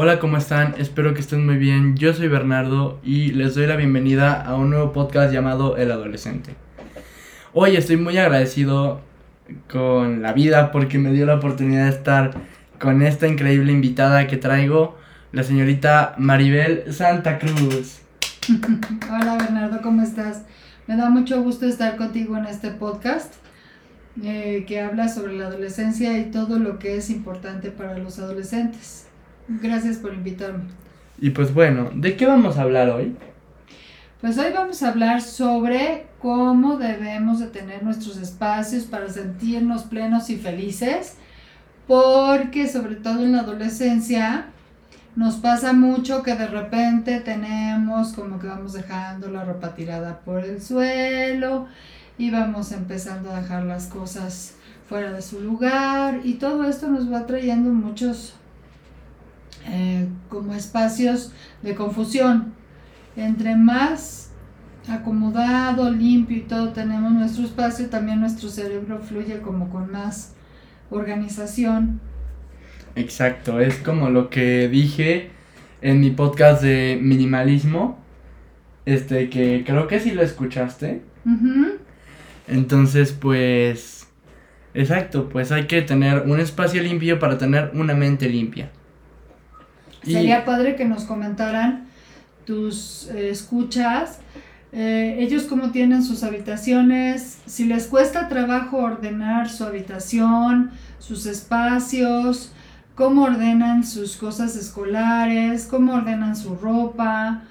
Hola, 0.00 0.20
¿cómo 0.20 0.36
están? 0.36 0.76
Espero 0.78 1.12
que 1.12 1.18
estén 1.18 1.44
muy 1.44 1.56
bien. 1.56 1.96
Yo 1.96 2.14
soy 2.14 2.28
Bernardo 2.28 3.00
y 3.02 3.32
les 3.32 3.56
doy 3.56 3.66
la 3.66 3.74
bienvenida 3.74 4.40
a 4.40 4.54
un 4.54 4.70
nuevo 4.70 4.92
podcast 4.92 5.32
llamado 5.32 5.76
El 5.76 5.90
Adolescente. 5.90 6.54
Hoy 7.52 7.74
estoy 7.74 7.96
muy 7.96 8.16
agradecido 8.16 9.00
con 9.68 10.22
la 10.22 10.32
vida 10.32 10.70
porque 10.70 10.98
me 10.98 11.10
dio 11.10 11.26
la 11.26 11.34
oportunidad 11.34 11.86
de 11.86 11.90
estar 11.90 12.30
con 12.78 13.02
esta 13.02 13.26
increíble 13.26 13.72
invitada 13.72 14.28
que 14.28 14.36
traigo, 14.36 14.96
la 15.32 15.42
señorita 15.42 16.14
Maribel 16.16 16.94
Santa 16.94 17.40
Cruz. 17.40 17.98
Hola 19.10 19.36
Bernardo, 19.36 19.80
¿cómo 19.82 20.02
estás? 20.02 20.42
Me 20.86 20.96
da 20.96 21.10
mucho 21.10 21.42
gusto 21.42 21.66
estar 21.66 21.96
contigo 21.96 22.36
en 22.36 22.46
este 22.46 22.70
podcast 22.70 23.34
eh, 24.22 24.64
que 24.68 24.80
habla 24.80 25.08
sobre 25.08 25.36
la 25.36 25.48
adolescencia 25.48 26.16
y 26.18 26.30
todo 26.30 26.60
lo 26.60 26.78
que 26.78 26.98
es 26.98 27.10
importante 27.10 27.72
para 27.72 27.98
los 27.98 28.20
adolescentes. 28.20 29.07
Gracias 29.48 29.96
por 29.96 30.12
invitarme. 30.14 30.64
Y 31.20 31.30
pues 31.30 31.52
bueno, 31.52 31.90
¿de 31.94 32.16
qué 32.16 32.26
vamos 32.26 32.58
a 32.58 32.62
hablar 32.62 32.90
hoy? 32.90 33.16
Pues 34.20 34.36
hoy 34.36 34.52
vamos 34.52 34.82
a 34.82 34.88
hablar 34.88 35.22
sobre 35.22 36.06
cómo 36.20 36.76
debemos 36.76 37.40
de 37.40 37.46
tener 37.46 37.82
nuestros 37.82 38.16
espacios 38.18 38.84
para 38.84 39.08
sentirnos 39.08 39.84
plenos 39.84 40.28
y 40.28 40.36
felices, 40.36 41.14
porque 41.86 42.68
sobre 42.68 42.96
todo 42.96 43.24
en 43.24 43.32
la 43.32 43.40
adolescencia 43.40 44.46
nos 45.16 45.36
pasa 45.36 45.72
mucho 45.72 46.22
que 46.22 46.34
de 46.34 46.46
repente 46.46 47.20
tenemos 47.20 48.12
como 48.12 48.38
que 48.38 48.46
vamos 48.46 48.72
dejando 48.72 49.30
la 49.30 49.44
ropa 49.44 49.74
tirada 49.74 50.20
por 50.20 50.44
el 50.44 50.60
suelo 50.60 51.66
y 52.18 52.30
vamos 52.30 52.72
empezando 52.72 53.30
a 53.30 53.40
dejar 53.40 53.64
las 53.64 53.86
cosas 53.86 54.54
fuera 54.88 55.12
de 55.12 55.22
su 55.22 55.40
lugar 55.40 56.20
y 56.24 56.34
todo 56.34 56.64
esto 56.64 56.88
nos 56.88 57.12
va 57.12 57.26
trayendo 57.26 57.70
muchos 57.70 58.34
eh, 59.68 60.08
como 60.28 60.54
espacios 60.54 61.32
de 61.62 61.74
confusión. 61.74 62.54
Entre 63.16 63.56
más 63.56 64.30
acomodado, 64.88 65.90
limpio 65.90 66.38
y 66.38 66.42
todo 66.42 66.72
tenemos 66.72 67.12
nuestro 67.12 67.44
espacio, 67.44 67.86
también 67.86 68.20
nuestro 68.20 68.48
cerebro 68.48 69.00
fluye 69.00 69.40
como 69.40 69.68
con 69.70 69.90
más 69.90 70.34
organización. 70.90 72.00
Exacto, 72.94 73.60
es 73.60 73.76
como 73.76 74.08
lo 74.10 74.30
que 74.30 74.68
dije 74.68 75.30
en 75.82 76.00
mi 76.00 76.10
podcast 76.10 76.62
de 76.62 76.98
minimalismo, 77.00 77.98
este 78.86 79.28
que 79.28 79.62
creo 79.66 79.86
que 79.86 80.00
sí 80.00 80.12
lo 80.12 80.22
escuchaste. 80.22 81.02
Entonces, 82.46 83.12
pues, 83.12 84.08
exacto, 84.72 85.28
pues 85.28 85.52
hay 85.52 85.66
que 85.66 85.82
tener 85.82 86.22
un 86.22 86.40
espacio 86.40 86.82
limpio 86.82 87.18
para 87.18 87.36
tener 87.36 87.70
una 87.74 87.94
mente 87.94 88.28
limpia. 88.28 88.70
Sería 90.02 90.44
padre 90.44 90.76
que 90.76 90.84
nos 90.84 91.04
comentaran 91.04 91.86
tus 92.44 93.08
eh, 93.08 93.30
escuchas, 93.30 94.20
eh, 94.72 95.16
ellos 95.20 95.44
cómo 95.44 95.70
tienen 95.70 96.02
sus 96.02 96.22
habitaciones, 96.22 97.38
si 97.46 97.64
les 97.64 97.86
cuesta 97.86 98.28
trabajo 98.28 98.78
ordenar 98.78 99.48
su 99.48 99.64
habitación, 99.64 100.70
sus 100.98 101.26
espacios, 101.26 102.52
cómo 102.94 103.24
ordenan 103.24 103.84
sus 103.84 104.16
cosas 104.16 104.56
escolares, 104.56 105.66
cómo 105.66 105.94
ordenan 105.94 106.36
su 106.36 106.54
ropa, 106.56 107.42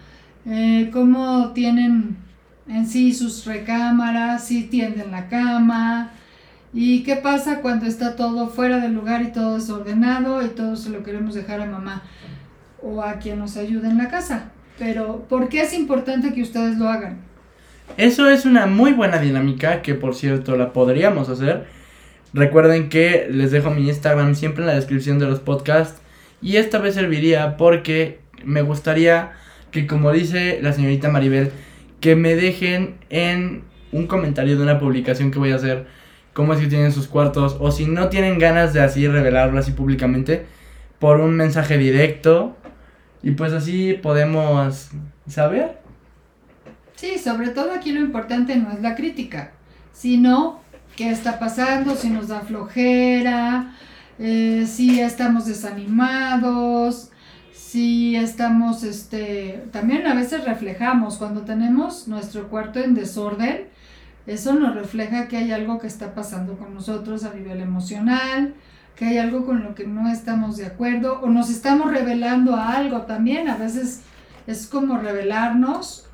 eh, 0.46 0.90
cómo 0.94 1.52
tienen 1.54 2.18
en 2.68 2.88
sí 2.88 3.14
sus 3.14 3.46
recámaras, 3.46 4.46
si 4.46 4.64
tienden 4.64 5.12
la 5.12 5.28
cama, 5.28 6.12
y 6.74 7.04
qué 7.04 7.16
pasa 7.16 7.62
cuando 7.62 7.86
está 7.86 8.16
todo 8.16 8.50
fuera 8.50 8.80
del 8.80 8.94
lugar 8.94 9.22
y 9.22 9.32
todo 9.32 9.56
desordenado 9.56 10.46
y 10.46 10.50
todo 10.50 10.76
se 10.76 10.90
lo 10.90 11.04
queremos 11.04 11.34
dejar 11.34 11.62
a 11.62 11.66
mamá 11.66 12.04
o 12.82 13.02
a 13.02 13.20
quien 13.20 13.40
nos 13.40 13.58
ayude 13.58 13.88
en 13.88 13.98
la 13.98 14.10
casa. 14.10 14.52
Pero, 14.78 15.26
¿por 15.28 15.50
qué 15.50 15.62
es 15.62 15.74
importante 15.74 16.34
que 16.34 16.42
ustedes 16.42 16.78
lo 16.78 16.88
hagan? 16.88 17.20
Eso 17.96 18.30
es 18.30 18.46
una 18.46 18.66
muy 18.68 18.94
buena 18.94 19.18
dinámica 19.20 19.82
que, 19.82 19.96
por 19.96 20.14
cierto, 20.14 20.56
la 20.56 20.74
podríamos 20.74 21.30
hacer. 21.30 21.66
Recuerden 22.34 22.90
que 22.90 23.28
les 23.32 23.52
dejo 23.52 23.72
mi 23.72 23.88
Instagram 23.88 24.36
siempre 24.36 24.64
en 24.64 24.68
la 24.68 24.76
descripción 24.76 25.18
de 25.18 25.26
los 25.26 25.40
podcasts. 25.40 26.02
Y 26.42 26.58
esta 26.58 26.78
vez 26.78 26.94
serviría 26.94 27.58
porque 27.58 28.20
me 28.44 28.62
gustaría 28.62 29.32
que, 29.72 29.88
como 29.88 30.12
dice 30.12 30.60
la 30.62 30.74
señorita 30.74 31.10
Maribel, 31.10 31.52
que 32.00 32.16
me 32.16 32.36
dejen 32.36 32.96
en 33.10 33.64
un 33.92 34.06
comentario 34.06 34.58
de 34.58 34.64
una 34.64 34.80
publicación 34.80 35.32
que 35.32 35.40
voy 35.40 35.52
a 35.52 35.56
hacer 35.56 35.88
cómo 36.34 36.54
es 36.54 36.60
que 36.60 36.68
tienen 36.68 36.92
sus 36.92 37.08
cuartos. 37.08 37.58
O 37.60 37.72
si 37.72 37.88
no 37.88 38.10
tienen 38.10 38.38
ganas 38.38 38.74
de 38.74 38.82
así 38.82 39.08
revelarlo 39.08 39.58
así 39.58 39.72
públicamente, 39.72 40.46
por 41.00 41.20
un 41.20 41.36
mensaje 41.36 41.80
directo 41.80 42.56
y 43.24 43.32
pues 43.32 43.54
así 43.54 43.94
podemos 43.94 44.90
saber. 45.28 45.80
Sí, 46.96 47.18
sobre 47.20 47.50
todo 47.50 47.74
aquí 47.74 47.92
lo 47.92 48.02
importante 48.02 48.56
no 48.56 48.72
es 48.72 48.82
la 48.82 48.96
crítica, 48.96 49.52
sino 49.94 50.62
qué 50.96 51.12
está 51.12 51.38
pasando, 51.40 51.96
si 51.96 52.10
nos 52.10 52.28
da 52.28 52.42
flojera, 52.42 53.76
eh, 54.20 54.66
si 54.68 55.00
estamos 55.00 55.46
desanimados, 55.46 57.12
si 57.54 58.16
estamos, 58.16 58.84
este, 58.84 59.64
también 59.72 60.08
a 60.08 60.16
veces 60.16 60.46
reflejamos, 60.46 61.18
cuando 61.18 61.42
tenemos 61.42 62.08
nuestro 62.08 62.50
cuarto 62.50 62.80
en 62.80 62.96
desorden, 62.96 63.68
eso 64.26 64.54
nos 64.56 64.74
refleja 64.74 65.28
que 65.28 65.38
hay 65.38 65.52
algo 65.52 65.78
que 65.78 65.88
está 65.88 66.16
pasando 66.16 66.58
con 66.58 66.74
nosotros 66.74 67.24
a 67.24 67.34
nivel 67.34 67.62
emocional, 67.62 68.56
que 68.98 69.06
hay 69.06 69.18
algo 69.20 69.46
con 69.46 69.64
lo 69.64 69.76
que 69.76 69.86
no 69.86 70.10
estamos 70.10 70.58
de 70.58 70.66
acuerdo 70.66 71.22
o 71.22 71.30
nos 71.30 71.52
estamos 71.52 71.92
revelando 71.92 72.56
a 72.56 72.74
algo 72.74 73.04
también, 73.04 73.48
a 73.48 73.56
veces 73.56 74.02
es 74.48 74.66
como 74.66 74.98
revelarnos. 74.98 76.06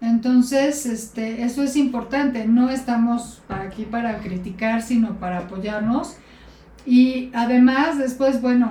Entonces, 0.00 0.84
este, 0.86 1.42
eso 1.42 1.62
es 1.62 1.76
importante, 1.76 2.46
no 2.46 2.68
estamos 2.68 3.42
aquí 3.48 3.84
para 3.84 4.18
criticar, 4.18 4.82
sino 4.82 5.18
para 5.18 5.38
apoyarnos. 5.38 6.16
Y 6.84 7.30
además, 7.34 7.98
después, 7.98 8.42
bueno, 8.42 8.70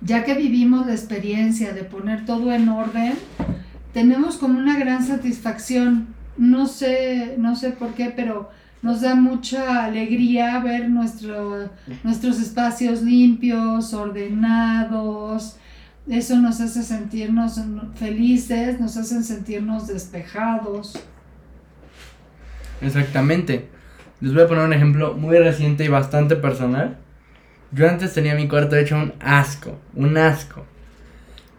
ya 0.00 0.24
que 0.24 0.34
vivimos 0.34 0.86
la 0.86 0.92
experiencia 0.92 1.72
de 1.72 1.82
poner 1.82 2.24
todo 2.24 2.52
en 2.52 2.68
orden, 2.68 3.14
tenemos 3.92 4.36
como 4.36 4.58
una 4.58 4.78
gran 4.78 5.04
satisfacción. 5.04 6.14
No 6.36 6.66
sé, 6.66 7.34
no 7.38 7.56
sé 7.56 7.70
por 7.70 7.94
qué, 7.94 8.12
pero 8.14 8.50
nos 8.86 9.00
da 9.00 9.16
mucha 9.16 9.84
alegría 9.84 10.60
ver 10.60 10.88
nuestro, 10.88 11.68
nuestros 12.04 12.38
espacios 12.40 13.02
limpios, 13.02 13.92
ordenados. 13.92 15.56
Eso 16.08 16.36
nos 16.36 16.60
hace 16.60 16.84
sentirnos 16.84 17.60
felices, 17.96 18.78
nos 18.78 18.96
hace 18.96 19.24
sentirnos 19.24 19.88
despejados. 19.88 21.02
Exactamente. 22.80 23.68
Les 24.20 24.32
voy 24.32 24.44
a 24.44 24.46
poner 24.46 24.64
un 24.64 24.72
ejemplo 24.72 25.14
muy 25.14 25.36
reciente 25.36 25.84
y 25.84 25.88
bastante 25.88 26.36
personal. 26.36 26.96
Yo 27.72 27.88
antes 27.88 28.14
tenía 28.14 28.36
mi 28.36 28.46
cuarto 28.46 28.76
hecho 28.76 28.94
un 28.94 29.14
asco, 29.18 29.80
un 29.94 30.16
asco. 30.16 30.64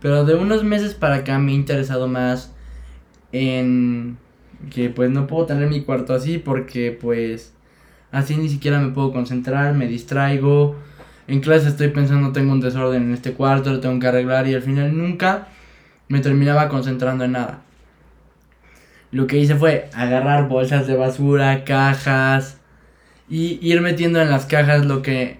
Pero 0.01 0.23
de 0.23 0.35
unos 0.35 0.63
meses 0.63 0.93
para 0.93 1.15
acá 1.15 1.37
me 1.39 1.51
he 1.51 1.55
interesado 1.55 2.07
más 2.07 2.53
en 3.33 4.17
que 4.69 4.89
pues 4.89 5.09
no 5.09 5.27
puedo 5.27 5.45
tener 5.45 5.69
mi 5.69 5.81
cuarto 5.81 6.13
así 6.13 6.37
porque 6.37 6.91
pues 6.91 7.53
así 8.11 8.37
ni 8.37 8.49
siquiera 8.49 8.79
me 8.79 8.91
puedo 8.91 9.11
concentrar, 9.11 9.73
me 9.73 9.87
distraigo. 9.87 10.75
En 11.27 11.41
clase 11.41 11.67
estoy 11.67 11.89
pensando 11.89 12.31
tengo 12.31 12.51
un 12.53 12.61
desorden 12.61 13.03
en 13.03 13.13
este 13.13 13.33
cuarto, 13.33 13.71
lo 13.71 13.79
tengo 13.79 13.99
que 13.99 14.07
arreglar 14.07 14.47
y 14.47 14.55
al 14.55 14.61
final 14.61 14.97
nunca 14.97 15.47
me 16.07 16.19
terminaba 16.19 16.69
concentrando 16.69 17.25
en 17.25 17.33
nada. 17.33 17.61
Lo 19.11 19.27
que 19.27 19.37
hice 19.37 19.55
fue 19.55 19.89
agarrar 19.93 20.47
bolsas 20.47 20.87
de 20.87 20.95
basura, 20.95 21.63
cajas 21.63 22.59
y 23.29 23.59
ir 23.61 23.81
metiendo 23.81 24.21
en 24.21 24.29
las 24.29 24.45
cajas 24.45 24.85
lo 24.85 25.01
que 25.01 25.39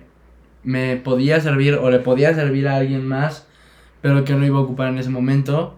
me 0.64 0.98
podía 0.98 1.40
servir 1.40 1.76
o 1.76 1.90
le 1.90 2.00
podía 2.00 2.34
servir 2.34 2.68
a 2.68 2.78
alguien 2.78 3.06
más, 3.08 3.46
pero 4.02 4.24
que 4.26 4.34
no 4.34 4.46
iba 4.46 4.58
a 4.58 4.62
ocupar 4.62 4.90
en 4.90 4.98
ese 4.98 5.10
momento 5.10 5.78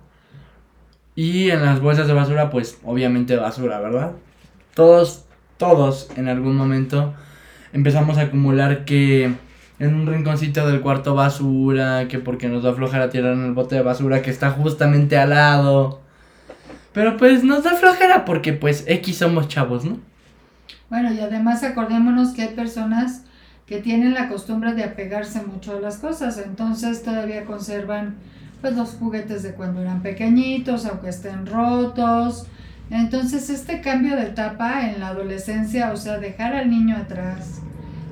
y 1.20 1.52
en 1.52 1.66
las 1.66 1.82
bolsas 1.82 2.08
de 2.08 2.14
basura, 2.14 2.50
pues 2.50 2.78
obviamente 2.86 3.36
basura, 3.36 3.82
¿verdad? 3.82 4.14
Todos, 4.74 5.26
todos 5.58 6.10
en 6.16 6.30
algún 6.30 6.56
momento 6.56 7.14
empezamos 7.74 8.18
a 8.18 8.22
acumular 8.22 8.86
que 8.86 9.34
en 9.80 9.96
un 9.96 10.08
rinconcito 10.08 10.66
del 10.66 10.80
cuarto 10.80 11.16
basura, 11.16 12.08
que 12.08 12.20
porque 12.20 12.48
nos 12.48 12.64
da 12.64 12.72
flojera 12.74 13.10
tirar 13.10 13.34
en 13.34 13.44
el 13.44 13.52
bote 13.52 13.76
de 13.76 13.82
basura 13.82 14.22
que 14.22 14.32
está 14.32 14.52
justamente 14.52 15.18
al 15.18 15.32
lado. 15.32 16.00
Pero 16.94 17.18
pues 17.18 17.44
nos 17.44 17.66
da 17.66 17.72
flojera 17.72 18.24
porque 18.24 18.54
pues 18.54 18.86
X 18.88 19.18
somos 19.18 19.50
chavos, 19.50 19.84
¿no? 19.84 20.00
Bueno, 20.90 21.14
y 21.14 21.20
además 21.20 21.66
acordémonos 21.66 22.30
que 22.30 22.44
hay 22.44 22.56
personas 22.56 23.26
que 23.66 23.82
tienen 23.82 24.14
la 24.14 24.30
costumbre 24.30 24.74
de 24.74 24.86
apegarse 24.86 25.42
mucho 25.42 25.76
a 25.76 25.82
las 25.82 25.98
cosas, 25.98 26.38
entonces 26.38 27.04
todavía 27.04 27.44
conservan 27.44 28.16
pues 28.62 28.76
los 28.76 28.92
juguetes 28.92 29.44
de 29.44 29.54
cuando 29.54 29.82
eran 29.82 30.02
pequeñitos, 30.02 30.86
aunque 30.86 31.10
estén 31.10 31.46
rotos. 31.46 32.48
Entonces 32.90 33.50
este 33.50 33.82
cambio 33.82 34.16
de 34.16 34.24
etapa 34.24 34.90
en 34.90 35.00
la 35.00 35.10
adolescencia, 35.10 35.92
o 35.92 35.98
sea, 35.98 36.18
dejar 36.18 36.56
al 36.56 36.70
niño 36.70 36.96
atrás 36.98 37.62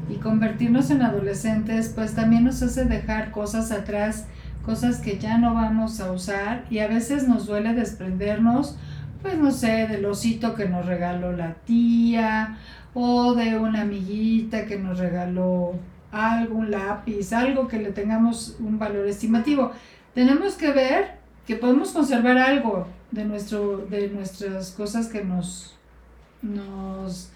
y 0.10 0.16
convertirnos 0.16 0.92
en 0.92 1.02
adolescentes, 1.02 1.92
pues 1.94 2.14
también 2.14 2.44
nos 2.44 2.62
hace 2.62 2.86
dejar 2.86 3.32
cosas 3.32 3.72
atrás 3.72 4.26
cosas 4.68 5.00
que 5.00 5.18
ya 5.18 5.38
no 5.38 5.54
vamos 5.54 6.02
a 6.02 6.12
usar 6.12 6.66
y 6.70 6.80
a 6.80 6.90
veces 6.90 7.26
nos 7.26 7.48
duele 7.48 7.74
desprendernos, 7.74 8.78
pues 9.22 9.38
no 9.38 9.50
sé, 9.50 9.88
del 9.88 10.06
osito 10.06 10.56
que 10.56 10.68
nos 10.68 10.86
regaló 10.86 11.32
la 11.32 11.54
tía 11.66 12.58
o 12.94 13.34
de 13.34 13.58
una 13.58 13.84
amiguita 13.84 14.66
que 14.66 14.78
nos 14.78 15.00
regaló 15.00 15.76
algo, 16.12 16.56
un 16.56 16.70
lápiz, 16.70 17.32
algo 17.32 17.70
que 17.70 17.80
le 17.80 17.94
tengamos 17.94 18.58
un 18.60 18.78
valor 18.78 19.08
estimativo. 19.08 19.72
Tenemos 20.18 20.56
que 20.56 20.72
ver 20.72 21.12
que 21.46 21.58
podemos 21.58 21.92
conservar 21.92 22.40
algo 22.40 22.88
de, 23.12 23.24
nuestro, 23.24 23.86
de 23.86 24.10
nuestras 24.10 24.72
cosas 24.72 25.10
que 25.10 25.24
nos, 25.24 25.78
nos 26.42 27.30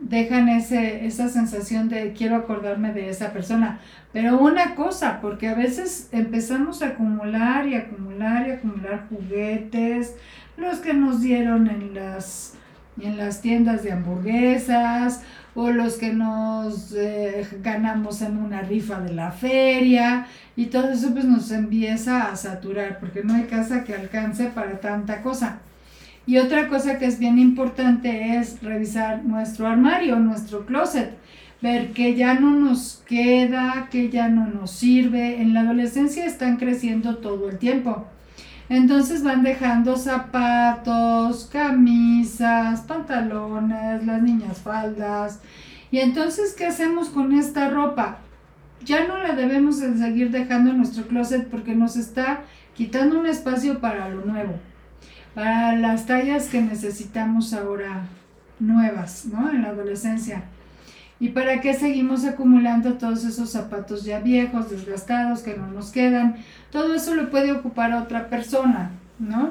dejan 0.00 0.48
ese, 0.48 1.04
esa 1.04 1.28
sensación 1.28 1.90
de 1.90 2.14
quiero 2.14 2.36
acordarme 2.36 2.94
de 2.94 3.10
esa 3.10 3.34
persona. 3.34 3.78
Pero 4.14 4.38
una 4.38 4.74
cosa, 4.74 5.20
porque 5.20 5.48
a 5.48 5.54
veces 5.54 6.08
empezamos 6.12 6.80
a 6.80 6.86
acumular 6.86 7.68
y 7.68 7.74
acumular 7.74 8.48
y 8.48 8.52
acumular 8.52 9.06
juguetes, 9.10 10.14
los 10.56 10.78
que 10.78 10.94
nos 10.94 11.20
dieron 11.20 11.68
en 11.68 11.92
las, 11.92 12.54
en 12.98 13.18
las 13.18 13.42
tiendas 13.42 13.82
de 13.82 13.92
hamburguesas 13.92 15.20
o 15.54 15.70
los 15.70 15.94
que 15.94 16.12
nos 16.12 16.92
eh, 16.92 17.46
ganamos 17.62 18.22
en 18.22 18.38
una 18.38 18.62
rifa 18.62 19.00
de 19.00 19.14
la 19.14 19.30
feria 19.30 20.26
y 20.56 20.66
todo 20.66 20.90
eso 20.90 21.12
pues 21.12 21.24
nos 21.24 21.50
empieza 21.50 22.30
a 22.30 22.36
saturar 22.36 22.98
porque 22.98 23.22
no 23.22 23.34
hay 23.34 23.44
casa 23.44 23.84
que 23.84 23.94
alcance 23.94 24.46
para 24.46 24.80
tanta 24.80 25.22
cosa. 25.22 25.60
Y 26.26 26.38
otra 26.38 26.68
cosa 26.68 26.98
que 26.98 27.04
es 27.04 27.18
bien 27.18 27.38
importante 27.38 28.36
es 28.36 28.62
revisar 28.62 29.24
nuestro 29.24 29.66
armario, 29.68 30.16
nuestro 30.18 30.64
closet, 30.64 31.10
ver 31.60 31.92
que 31.92 32.14
ya 32.14 32.34
no 32.34 32.50
nos 32.50 33.02
queda, 33.06 33.88
que 33.90 34.08
ya 34.08 34.28
no 34.28 34.46
nos 34.46 34.70
sirve. 34.70 35.42
En 35.42 35.52
la 35.52 35.60
adolescencia 35.60 36.24
están 36.24 36.56
creciendo 36.56 37.18
todo 37.18 37.50
el 37.50 37.58
tiempo. 37.58 38.06
Entonces 38.68 39.22
van 39.22 39.42
dejando 39.42 39.96
zapatos, 39.96 41.48
camisas, 41.52 42.80
pantalones, 42.82 44.04
las 44.04 44.22
niñas 44.22 44.58
faldas. 44.58 45.40
Y 45.90 45.98
entonces, 45.98 46.54
¿qué 46.54 46.66
hacemos 46.66 47.08
con 47.10 47.32
esta 47.32 47.70
ropa? 47.70 48.18
Ya 48.84 49.06
no 49.06 49.18
la 49.18 49.34
debemos 49.34 49.76
seguir 49.76 50.30
dejando 50.30 50.70
en 50.70 50.78
nuestro 50.78 51.06
closet 51.06 51.48
porque 51.48 51.74
nos 51.74 51.96
está 51.96 52.42
quitando 52.74 53.18
un 53.18 53.26
espacio 53.26 53.80
para 53.80 54.08
lo 54.08 54.24
nuevo 54.24 54.54
para 55.34 55.76
las 55.76 56.06
tallas 56.06 56.48
que 56.48 56.62
necesitamos 56.62 57.52
ahora 57.52 58.06
nuevas, 58.60 59.26
¿no? 59.26 59.50
En 59.50 59.62
la 59.62 59.70
adolescencia. 59.70 60.44
¿Y 61.20 61.28
para 61.28 61.60
qué 61.60 61.74
seguimos 61.74 62.24
acumulando 62.24 62.94
todos 62.94 63.24
esos 63.24 63.50
zapatos 63.50 64.04
ya 64.04 64.20
viejos, 64.20 64.70
desgastados, 64.70 65.40
que 65.40 65.56
no 65.56 65.68
nos 65.68 65.90
quedan? 65.90 66.36
Todo 66.70 66.94
eso 66.94 67.14
lo 67.14 67.30
puede 67.30 67.52
ocupar 67.52 67.92
otra 67.94 68.28
persona, 68.28 68.90
¿no? 69.18 69.50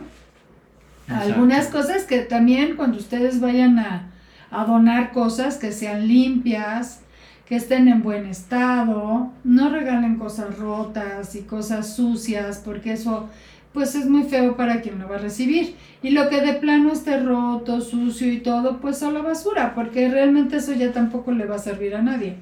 Algunas 1.07 1.67
cosas 1.67 2.03
que 2.03 2.19
también 2.19 2.75
cuando 2.75 2.97
ustedes 2.97 3.39
vayan 3.39 3.79
a, 3.79 4.11
a 4.51 4.65
donar 4.65 5.11
cosas 5.11 5.57
que 5.57 5.71
sean 5.71 6.07
limpias, 6.07 7.01
que 7.45 7.55
estén 7.55 7.87
en 7.87 8.03
buen 8.03 8.25
estado, 8.25 9.31
no 9.43 9.69
regalen 9.69 10.17
cosas 10.17 10.57
rotas 10.57 11.35
y 11.35 11.41
cosas 11.41 11.95
sucias, 11.95 12.61
porque 12.63 12.93
eso 12.93 13.29
pues 13.73 13.95
es 13.95 14.07
muy 14.07 14.23
feo 14.23 14.55
para 14.55 14.81
quien 14.81 14.99
lo 14.99 15.09
va 15.09 15.15
a 15.15 15.19
recibir. 15.19 15.75
Y 16.01 16.11
lo 16.11 16.29
que 16.29 16.41
de 16.41 16.53
plano 16.53 16.91
esté 16.91 17.19
roto, 17.19 17.81
sucio 17.81 18.31
y 18.31 18.39
todo, 18.39 18.79
pues 18.79 19.01
a 19.03 19.11
la 19.11 19.21
basura, 19.21 19.73
porque 19.73 20.09
realmente 20.09 20.57
eso 20.57 20.73
ya 20.73 20.91
tampoco 20.91 21.31
le 21.31 21.45
va 21.45 21.55
a 21.55 21.59
servir 21.59 21.95
a 21.95 22.01
nadie. 22.01 22.37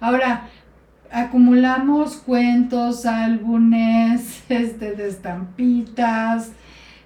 Ahora, 0.00 0.48
acumulamos 1.12 2.16
cuentos, 2.16 3.06
álbumes, 3.06 4.42
este, 4.48 4.92
de 4.92 5.08
estampitas, 5.08 6.52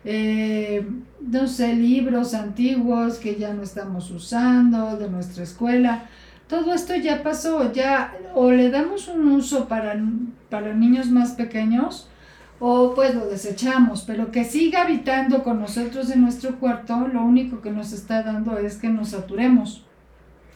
eh, 0.04 0.86
no 1.20 1.48
sé, 1.48 1.74
libros 1.74 2.32
antiguos 2.32 3.18
que 3.18 3.34
ya 3.36 3.52
no 3.52 3.62
estamos 3.62 4.10
usando, 4.10 4.96
de 4.96 5.10
nuestra 5.10 5.42
escuela. 5.42 6.04
Todo 6.46 6.72
esto 6.72 6.94
ya 6.94 7.24
pasó, 7.24 7.72
ya 7.72 8.14
o 8.34 8.52
le 8.52 8.70
damos 8.70 9.08
un 9.08 9.26
uso 9.32 9.66
para, 9.66 10.00
para 10.48 10.72
niños 10.74 11.10
más 11.10 11.32
pequeños, 11.32 12.08
o 12.58 12.94
pues 12.94 13.14
lo 13.14 13.26
desechamos, 13.26 14.02
pero 14.06 14.30
que 14.30 14.44
siga 14.44 14.82
habitando 14.82 15.42
con 15.42 15.60
nosotros 15.60 16.10
en 16.10 16.22
nuestro 16.22 16.58
cuarto, 16.58 17.06
lo 17.12 17.22
único 17.22 17.60
que 17.60 17.70
nos 17.70 17.92
está 17.92 18.22
dando 18.22 18.58
es 18.58 18.76
que 18.76 18.88
nos 18.88 19.10
saturemos. 19.10 19.84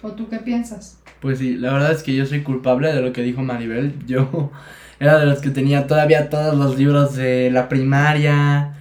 ¿O 0.03 0.13
tú 0.13 0.29
qué 0.31 0.39
piensas? 0.39 0.99
Pues 1.21 1.39
sí, 1.39 1.57
la 1.57 1.75
verdad 1.75 1.93
es 1.93 2.03
que 2.03 2.15
yo 2.15 2.25
soy 2.25 2.43
culpable 2.43 2.93
de 2.93 3.03
lo 3.03 3.13
que 3.13 3.23
dijo 3.23 3.43
Maribel. 3.43 3.95
Yo 4.07 4.51
era 4.99 5.19
de 5.19 5.27
los 5.27 5.41
que 5.41 5.51
tenía 5.51 5.87
todavía 5.87 6.31
todos 6.31 6.57
los 6.57 6.79
libros 6.79 7.17
de 7.17 7.51
la 7.51 7.69
primaria, 7.69 8.75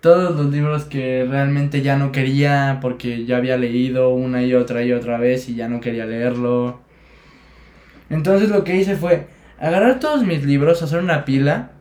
todos 0.00 0.36
los 0.36 0.52
libros 0.52 0.84
que 0.84 1.26
realmente 1.28 1.80
ya 1.80 1.96
no 1.96 2.12
quería 2.12 2.78
porque 2.82 3.24
ya 3.24 3.38
había 3.38 3.56
leído 3.56 4.10
una 4.10 4.42
y 4.42 4.54
otra 4.54 4.82
y 4.82 4.92
otra 4.92 5.18
vez 5.18 5.48
y 5.48 5.54
ya 5.54 5.68
no 5.68 5.80
quería 5.80 6.04
leerlo. 6.04 6.80
Entonces 8.10 8.50
lo 8.50 8.64
que 8.64 8.76
hice 8.76 8.96
fue 8.96 9.28
agarrar 9.58 9.98
todos 9.98 10.24
mis 10.24 10.44
libros, 10.44 10.82
hacer 10.82 11.00
una 11.00 11.24
pila 11.24 11.72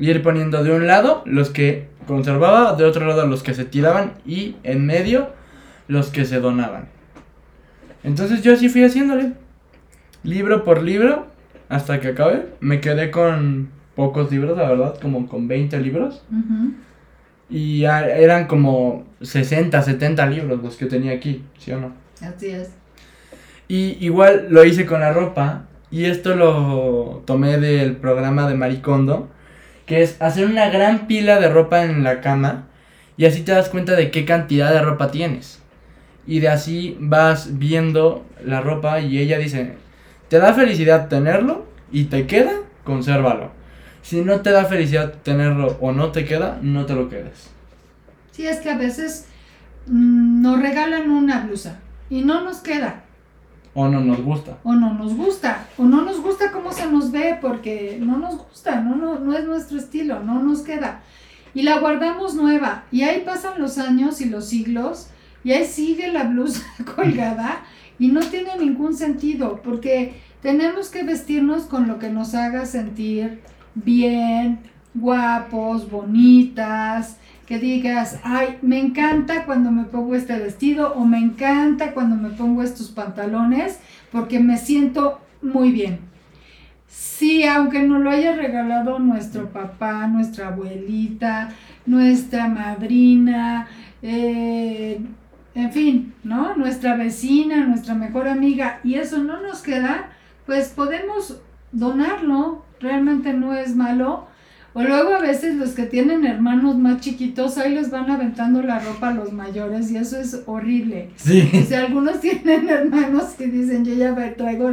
y 0.00 0.10
ir 0.10 0.22
poniendo 0.22 0.64
de 0.64 0.72
un 0.72 0.86
lado 0.86 1.22
los 1.26 1.50
que 1.50 1.88
conservaba, 2.06 2.74
de 2.74 2.84
otro 2.84 3.06
lado 3.06 3.26
los 3.26 3.42
que 3.42 3.54
se 3.54 3.66
tiraban 3.66 4.14
y 4.26 4.56
en 4.64 4.86
medio 4.86 5.28
los 5.86 6.08
que 6.08 6.24
se 6.24 6.40
donaban. 6.40 6.88
Entonces 8.02 8.42
yo 8.42 8.54
así 8.54 8.70
fui 8.70 8.82
haciéndole, 8.82 9.34
libro 10.22 10.64
por 10.64 10.82
libro, 10.82 11.26
hasta 11.68 12.00
que 12.00 12.08
acabé. 12.08 12.46
Me 12.60 12.80
quedé 12.80 13.10
con 13.10 13.68
pocos 13.94 14.32
libros, 14.32 14.56
la 14.56 14.70
verdad, 14.70 14.98
como 15.00 15.28
con 15.28 15.46
20 15.46 15.78
libros. 15.80 16.24
Y 17.50 17.84
eran 17.84 18.46
como 18.46 19.04
60, 19.20 19.82
70 19.82 20.26
libros 20.26 20.62
los 20.62 20.76
que 20.76 20.86
tenía 20.86 21.12
aquí, 21.12 21.44
¿sí 21.58 21.72
o 21.72 21.80
no? 21.80 21.92
Así 22.22 22.46
es. 22.46 22.70
Y 23.68 23.98
igual 24.04 24.46
lo 24.48 24.64
hice 24.64 24.86
con 24.86 25.00
la 25.00 25.12
ropa. 25.12 25.66
Y 25.90 26.06
esto 26.06 26.34
lo 26.36 27.22
tomé 27.26 27.58
del 27.58 27.96
programa 27.96 28.48
de 28.48 28.54
Maricondo 28.54 29.28
que 29.90 30.02
es 30.02 30.22
hacer 30.22 30.46
una 30.46 30.68
gran 30.68 31.08
pila 31.08 31.40
de 31.40 31.48
ropa 31.48 31.82
en 31.82 32.04
la 32.04 32.20
cama 32.20 32.68
y 33.16 33.24
así 33.24 33.42
te 33.42 33.50
das 33.50 33.70
cuenta 33.70 33.96
de 33.96 34.12
qué 34.12 34.24
cantidad 34.24 34.72
de 34.72 34.80
ropa 34.80 35.10
tienes. 35.10 35.58
Y 36.28 36.38
de 36.38 36.48
así 36.48 36.96
vas 37.00 37.58
viendo 37.58 38.24
la 38.44 38.60
ropa 38.60 39.00
y 39.00 39.18
ella 39.18 39.36
dice, 39.36 39.74
te 40.28 40.38
da 40.38 40.54
felicidad 40.54 41.08
tenerlo 41.08 41.66
y 41.90 42.04
te 42.04 42.28
queda, 42.28 42.52
consérvalo. 42.84 43.50
Si 44.02 44.20
no 44.20 44.42
te 44.42 44.52
da 44.52 44.64
felicidad 44.66 45.14
tenerlo 45.24 45.76
o 45.80 45.90
no 45.90 46.12
te 46.12 46.24
queda, 46.24 46.60
no 46.62 46.86
te 46.86 46.94
lo 46.94 47.08
quedes. 47.08 47.50
Sí, 48.30 48.46
es 48.46 48.58
que 48.58 48.70
a 48.70 48.78
veces 48.78 49.26
mm, 49.88 50.40
nos 50.40 50.62
regalan 50.62 51.10
una 51.10 51.40
blusa 51.40 51.80
y 52.08 52.22
no 52.22 52.44
nos 52.44 52.58
queda. 52.58 53.02
O 53.74 53.88
no 53.88 54.00
nos 54.00 54.20
gusta. 54.22 54.58
O 54.64 54.72
no 54.72 54.94
nos 54.94 55.14
gusta. 55.14 55.68
O 55.78 55.84
no 55.84 56.02
nos 56.02 56.20
gusta 56.20 56.50
cómo 56.50 56.72
se 56.72 56.86
nos 56.86 57.12
ve 57.12 57.38
porque 57.40 57.98
no 58.00 58.18
nos 58.18 58.38
gusta, 58.38 58.80
no, 58.80 58.96
no, 58.96 59.18
no 59.18 59.36
es 59.36 59.44
nuestro 59.44 59.78
estilo, 59.78 60.20
no 60.20 60.42
nos 60.42 60.62
queda. 60.62 61.02
Y 61.54 61.62
la 61.62 61.78
guardamos 61.78 62.34
nueva. 62.34 62.84
Y 62.90 63.02
ahí 63.02 63.22
pasan 63.24 63.60
los 63.60 63.78
años 63.78 64.20
y 64.20 64.26
los 64.26 64.48
siglos. 64.48 65.08
Y 65.44 65.52
ahí 65.52 65.66
sigue 65.66 66.08
la 66.08 66.24
blusa 66.24 66.64
colgada. 66.96 67.62
Y 67.98 68.08
no 68.08 68.20
tiene 68.20 68.56
ningún 68.58 68.94
sentido 68.94 69.60
porque 69.62 70.14
tenemos 70.42 70.88
que 70.88 71.02
vestirnos 71.02 71.64
con 71.64 71.86
lo 71.86 71.98
que 71.98 72.08
nos 72.08 72.34
haga 72.34 72.66
sentir 72.66 73.42
bien, 73.74 74.60
guapos, 74.94 75.90
bonitas, 75.90 77.18
que 77.50 77.58
digas, 77.58 78.20
ay, 78.22 78.58
me 78.62 78.78
encanta 78.78 79.44
cuando 79.44 79.72
me 79.72 79.82
pongo 79.82 80.14
este 80.14 80.38
vestido 80.38 80.94
o 80.94 81.04
me 81.04 81.18
encanta 81.18 81.94
cuando 81.94 82.14
me 82.14 82.28
pongo 82.28 82.62
estos 82.62 82.92
pantalones 82.92 83.80
porque 84.12 84.38
me 84.38 84.56
siento 84.56 85.18
muy 85.42 85.72
bien. 85.72 85.98
Sí, 86.86 87.42
aunque 87.42 87.82
no 87.82 87.98
lo 87.98 88.08
haya 88.08 88.36
regalado 88.36 89.00
nuestro 89.00 89.48
papá, 89.48 90.06
nuestra 90.06 90.46
abuelita, 90.46 91.48
nuestra 91.86 92.46
madrina, 92.46 93.66
eh, 94.00 95.00
en 95.56 95.72
fin, 95.72 96.14
¿no? 96.22 96.54
Nuestra 96.54 96.94
vecina, 96.94 97.66
nuestra 97.66 97.96
mejor 97.96 98.28
amiga, 98.28 98.78
y 98.84 98.94
eso 98.94 99.18
no 99.18 99.42
nos 99.42 99.62
queda, 99.62 100.10
pues 100.46 100.68
podemos 100.68 101.42
donarlo, 101.72 102.64
realmente 102.78 103.32
no 103.32 103.54
es 103.54 103.74
malo 103.74 104.29
o 104.72 104.82
luego 104.82 105.14
a 105.14 105.20
veces 105.20 105.56
los 105.56 105.70
que 105.70 105.84
tienen 105.84 106.24
hermanos 106.24 106.78
más 106.78 107.00
chiquitos, 107.00 107.58
ahí 107.58 107.74
les 107.74 107.90
van 107.90 108.10
aventando 108.10 108.62
la 108.62 108.78
ropa 108.78 109.08
a 109.08 109.14
los 109.14 109.32
mayores 109.32 109.90
y 109.90 109.96
eso 109.96 110.18
es 110.18 110.42
horrible. 110.46 111.10
Sí. 111.16 111.50
O 111.60 111.66
sea, 111.66 111.80
algunos 111.80 112.20
tienen 112.20 112.68
hermanos 112.68 113.34
que 113.36 113.46
dicen, 113.46 113.84
yo 113.84 113.94
ya 113.94 114.14
traigo 114.36 114.70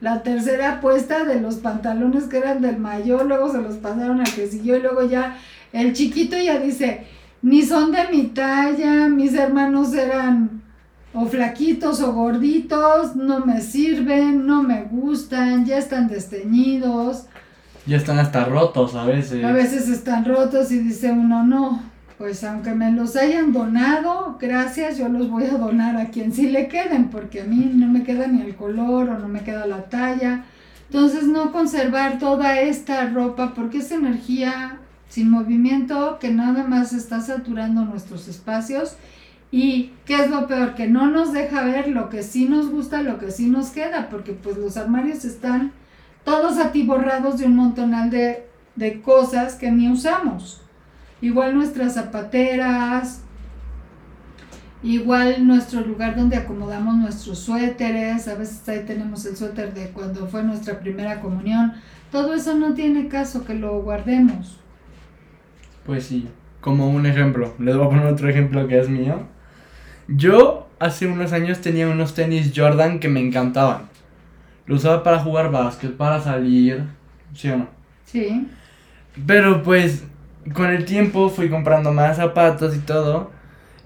la 0.00 0.22
tercera 0.22 0.80
puesta 0.80 1.24
de 1.24 1.40
los 1.40 1.56
pantalones 1.56 2.24
que 2.24 2.38
eran 2.38 2.60
del 2.60 2.78
mayor, 2.78 3.26
luego 3.26 3.50
se 3.50 3.62
los 3.62 3.76
pasaron 3.76 4.20
al 4.20 4.32
que 4.32 4.48
siguió 4.48 4.76
y 4.76 4.82
luego 4.82 5.08
ya 5.08 5.36
el 5.72 5.92
chiquito 5.92 6.36
ya 6.36 6.58
dice, 6.58 7.06
ni 7.42 7.62
son 7.62 7.92
de 7.92 8.08
mi 8.10 8.24
talla, 8.24 9.08
mis 9.08 9.34
hermanos 9.34 9.94
eran 9.94 10.62
o 11.14 11.24
flaquitos 11.26 12.00
o 12.02 12.12
gorditos, 12.12 13.16
no 13.16 13.46
me 13.46 13.60
sirven, 13.60 14.46
no 14.46 14.62
me 14.62 14.82
gustan, 14.82 15.64
ya 15.64 15.78
están 15.78 16.08
desteñidos. 16.08 17.26
Ya 17.86 17.96
están 17.96 18.18
hasta 18.18 18.44
rotos 18.44 18.94
a 18.94 19.04
veces. 19.04 19.44
A 19.44 19.52
veces 19.52 19.88
están 19.88 20.24
rotos 20.24 20.72
y 20.72 20.78
dice 20.78 21.12
uno, 21.12 21.44
no, 21.44 21.82
pues 22.18 22.42
aunque 22.42 22.74
me 22.74 22.90
los 22.90 23.14
hayan 23.14 23.52
donado, 23.52 24.38
gracias, 24.40 24.98
yo 24.98 25.08
los 25.08 25.30
voy 25.30 25.44
a 25.44 25.56
donar 25.56 25.96
a 25.96 26.06
quien 26.06 26.32
sí 26.32 26.48
le 26.48 26.66
queden, 26.66 27.10
porque 27.10 27.42
a 27.42 27.44
mí 27.44 27.70
no 27.74 27.86
me 27.86 28.02
queda 28.02 28.26
ni 28.26 28.42
el 28.42 28.56
color 28.56 29.08
o 29.10 29.18
no 29.18 29.28
me 29.28 29.44
queda 29.44 29.66
la 29.66 29.84
talla. 29.84 30.44
Entonces 30.90 31.24
no 31.24 31.52
conservar 31.52 32.18
toda 32.18 32.60
esta 32.60 33.08
ropa 33.08 33.54
porque 33.54 33.78
es 33.78 33.92
energía 33.92 34.78
sin 35.08 35.30
movimiento 35.30 36.18
que 36.20 36.30
nada 36.30 36.64
más 36.64 36.92
está 36.92 37.20
saturando 37.20 37.84
nuestros 37.84 38.28
espacios 38.28 38.96
y 39.50 39.92
qué 40.04 40.16
es 40.16 40.30
lo 40.30 40.46
peor 40.46 40.74
que 40.74 40.88
no 40.88 41.10
nos 41.10 41.32
deja 41.32 41.64
ver 41.64 41.88
lo 41.88 42.08
que 42.08 42.22
sí 42.22 42.46
nos 42.46 42.70
gusta, 42.70 43.02
lo 43.02 43.18
que 43.18 43.30
sí 43.30 43.48
nos 43.48 43.70
queda, 43.70 44.08
porque 44.10 44.32
pues 44.32 44.56
los 44.56 44.76
armarios 44.76 45.24
están 45.24 45.72
todos 46.26 46.58
atiborrados 46.58 47.38
de 47.38 47.46
un 47.46 47.54
montonal 47.54 48.10
de, 48.10 48.48
de 48.74 49.00
cosas 49.00 49.54
que 49.54 49.70
ni 49.70 49.88
usamos. 49.88 50.60
Igual 51.20 51.54
nuestras 51.54 51.94
zapateras, 51.94 53.22
igual 54.82 55.46
nuestro 55.46 55.82
lugar 55.82 56.16
donde 56.16 56.36
acomodamos 56.36 56.96
nuestros 56.96 57.38
suéteres, 57.38 58.26
a 58.26 58.34
veces 58.34 58.68
ahí 58.68 58.82
tenemos 58.84 59.24
el 59.24 59.36
suéter 59.36 59.72
de 59.72 59.90
cuando 59.90 60.26
fue 60.26 60.42
nuestra 60.42 60.80
primera 60.80 61.20
comunión. 61.20 61.74
Todo 62.10 62.34
eso 62.34 62.56
no 62.56 62.74
tiene 62.74 63.06
caso 63.06 63.44
que 63.44 63.54
lo 63.54 63.80
guardemos. 63.82 64.58
Pues 65.86 66.06
sí, 66.06 66.28
como 66.60 66.90
un 66.90 67.06
ejemplo, 67.06 67.54
les 67.60 67.76
voy 67.76 67.86
a 67.86 67.90
poner 67.90 68.06
otro 68.06 68.28
ejemplo 68.28 68.66
que 68.66 68.80
es 68.80 68.88
mío. 68.88 69.28
Yo 70.08 70.66
hace 70.80 71.06
unos 71.06 71.32
años 71.32 71.60
tenía 71.60 71.88
unos 71.88 72.14
tenis 72.14 72.52
Jordan 72.54 72.98
que 72.98 73.08
me 73.08 73.20
encantaban. 73.20 73.94
Lo 74.66 74.76
usaba 74.76 75.02
para 75.02 75.18
jugar 75.20 75.50
básquet, 75.50 75.96
para 75.96 76.20
salir, 76.20 76.84
¿sí 77.34 77.48
o 77.50 77.58
no? 77.58 77.68
Sí. 78.04 78.48
Pero 79.26 79.62
pues 79.62 80.04
con 80.52 80.70
el 80.70 80.84
tiempo 80.84 81.28
fui 81.28 81.48
comprando 81.48 81.92
más 81.92 82.16
zapatos 82.16 82.74
y 82.76 82.80
todo. 82.80 83.30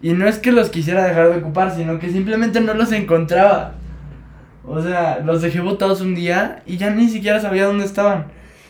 Y 0.02 0.12
no 0.12 0.26
es 0.26 0.38
que 0.38 0.52
los 0.52 0.70
quisiera 0.70 1.04
dejar 1.04 1.30
de 1.30 1.38
ocupar, 1.38 1.74
sino 1.74 1.98
que 1.98 2.10
simplemente 2.10 2.60
no 2.60 2.74
los 2.74 2.92
encontraba. 2.92 3.74
O 4.66 4.80
sea, 4.82 5.20
los 5.24 5.42
dejé 5.42 5.60
botados 5.60 6.00
un 6.00 6.14
día 6.14 6.62
y 6.66 6.76
ya 6.76 6.90
ni 6.90 7.08
siquiera 7.08 7.40
sabía 7.40 7.66
dónde 7.66 7.84
estaban. 7.84 8.26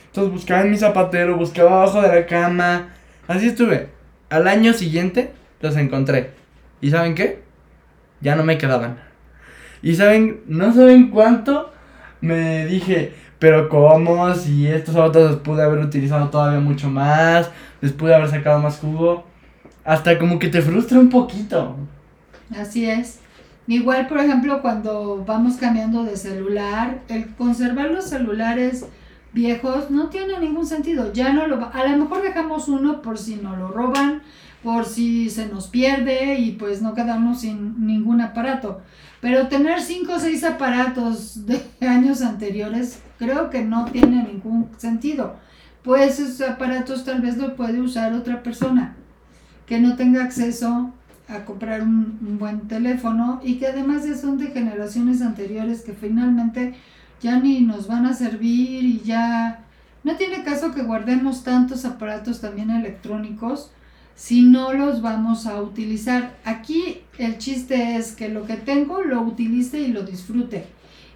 Entonces 0.06 0.32
buscaba 0.32 0.62
en 0.62 0.70
mi 0.70 0.76
zapatero, 0.76 1.36
buscaba 1.36 1.82
abajo 1.82 2.02
de 2.02 2.08
la 2.08 2.26
cama, 2.26 2.88
Así 3.30 3.46
estuve. 3.46 3.86
Al 4.28 4.48
año 4.48 4.72
siguiente 4.72 5.30
los 5.60 5.76
encontré. 5.76 6.32
¿Y 6.80 6.90
saben 6.90 7.14
qué? 7.14 7.42
Ya 8.20 8.34
no 8.34 8.42
me 8.42 8.58
quedaban. 8.58 8.98
Y 9.82 9.94
saben, 9.94 10.40
no 10.48 10.74
saben 10.74 11.10
cuánto 11.10 11.69
me 12.20 12.66
dije, 12.66 13.14
pero 13.38 13.68
cómo, 13.68 14.34
si 14.34 14.66
estos 14.66 14.94
zapatos 14.94 15.30
los 15.30 15.40
pude 15.40 15.62
haber 15.62 15.78
utilizado 15.78 16.28
todavía 16.28 16.60
mucho 16.60 16.90
más, 16.90 17.50
les 17.80 17.92
pude 17.92 18.14
haber 18.14 18.28
sacado 18.28 18.58
más 18.60 18.78
jugo. 18.78 19.24
Hasta 19.84 20.18
como 20.18 20.38
que 20.38 20.48
te 20.48 20.60
frustra 20.60 20.98
un 20.98 21.08
poquito. 21.08 21.76
Así 22.54 22.84
es. 22.84 23.20
Igual, 23.66 24.08
por 24.08 24.18
ejemplo, 24.18 24.60
cuando 24.62 25.24
vamos 25.24 25.56
cambiando 25.56 26.04
de 26.04 26.16
celular, 26.16 27.00
el 27.08 27.34
conservar 27.36 27.90
los 27.90 28.04
celulares 28.10 28.84
viejos 29.32 29.90
no 29.90 30.08
tiene 30.08 30.38
ningún 30.38 30.66
sentido. 30.66 31.12
Ya 31.12 31.32
no 31.32 31.46
lo 31.46 31.70
a 31.72 31.84
lo 31.84 31.96
mejor 31.96 32.22
dejamos 32.22 32.68
uno 32.68 33.00
por 33.00 33.16
si 33.16 33.36
no 33.36 33.56
lo 33.56 33.68
roban, 33.68 34.22
por 34.62 34.84
si 34.84 35.30
se 35.30 35.46
nos 35.46 35.68
pierde 35.68 36.38
y 36.38 36.52
pues 36.52 36.82
no 36.82 36.94
quedamos 36.94 37.40
sin 37.40 37.86
ningún 37.86 38.20
aparato. 38.20 38.80
Pero 39.20 39.48
tener 39.48 39.80
cinco 39.80 40.14
o 40.14 40.18
seis 40.18 40.44
aparatos 40.44 41.46
de 41.46 41.62
años 41.86 42.22
anteriores 42.22 43.00
creo 43.18 43.50
que 43.50 43.62
no 43.62 43.86
tiene 43.86 44.22
ningún 44.22 44.68
sentido. 44.76 45.36
Pues 45.82 46.20
esos 46.20 46.46
aparatos 46.46 47.04
tal 47.04 47.20
vez 47.22 47.36
lo 47.38 47.56
puede 47.56 47.80
usar 47.80 48.12
otra 48.12 48.42
persona 48.42 48.96
que 49.66 49.80
no 49.80 49.96
tenga 49.96 50.24
acceso 50.24 50.90
a 51.28 51.44
comprar 51.44 51.82
un, 51.82 52.18
un 52.20 52.38
buen 52.38 52.62
teléfono 52.68 53.40
y 53.42 53.54
que 53.54 53.68
además 53.68 54.04
son 54.20 54.36
de 54.36 54.48
generaciones 54.48 55.22
anteriores 55.22 55.82
que 55.82 55.92
finalmente 55.92 56.74
ya 57.22 57.38
ni 57.38 57.60
nos 57.60 57.86
van 57.86 58.06
a 58.06 58.14
servir 58.14 58.84
y 58.84 59.00
ya 59.00 59.64
no 60.02 60.16
tiene 60.16 60.42
caso 60.42 60.72
que 60.74 60.82
guardemos 60.82 61.44
tantos 61.44 61.84
aparatos 61.84 62.40
también 62.40 62.70
electrónicos 62.70 63.70
si 64.20 64.42
no 64.42 64.74
los 64.74 65.00
vamos 65.00 65.46
a 65.46 65.62
utilizar. 65.62 66.36
Aquí 66.44 66.98
el 67.16 67.38
chiste 67.38 67.96
es 67.96 68.12
que 68.12 68.28
lo 68.28 68.44
que 68.44 68.56
tengo 68.56 69.00
lo 69.00 69.22
utilice 69.22 69.80
y 69.80 69.88
lo 69.88 70.02
disfrute. 70.02 70.66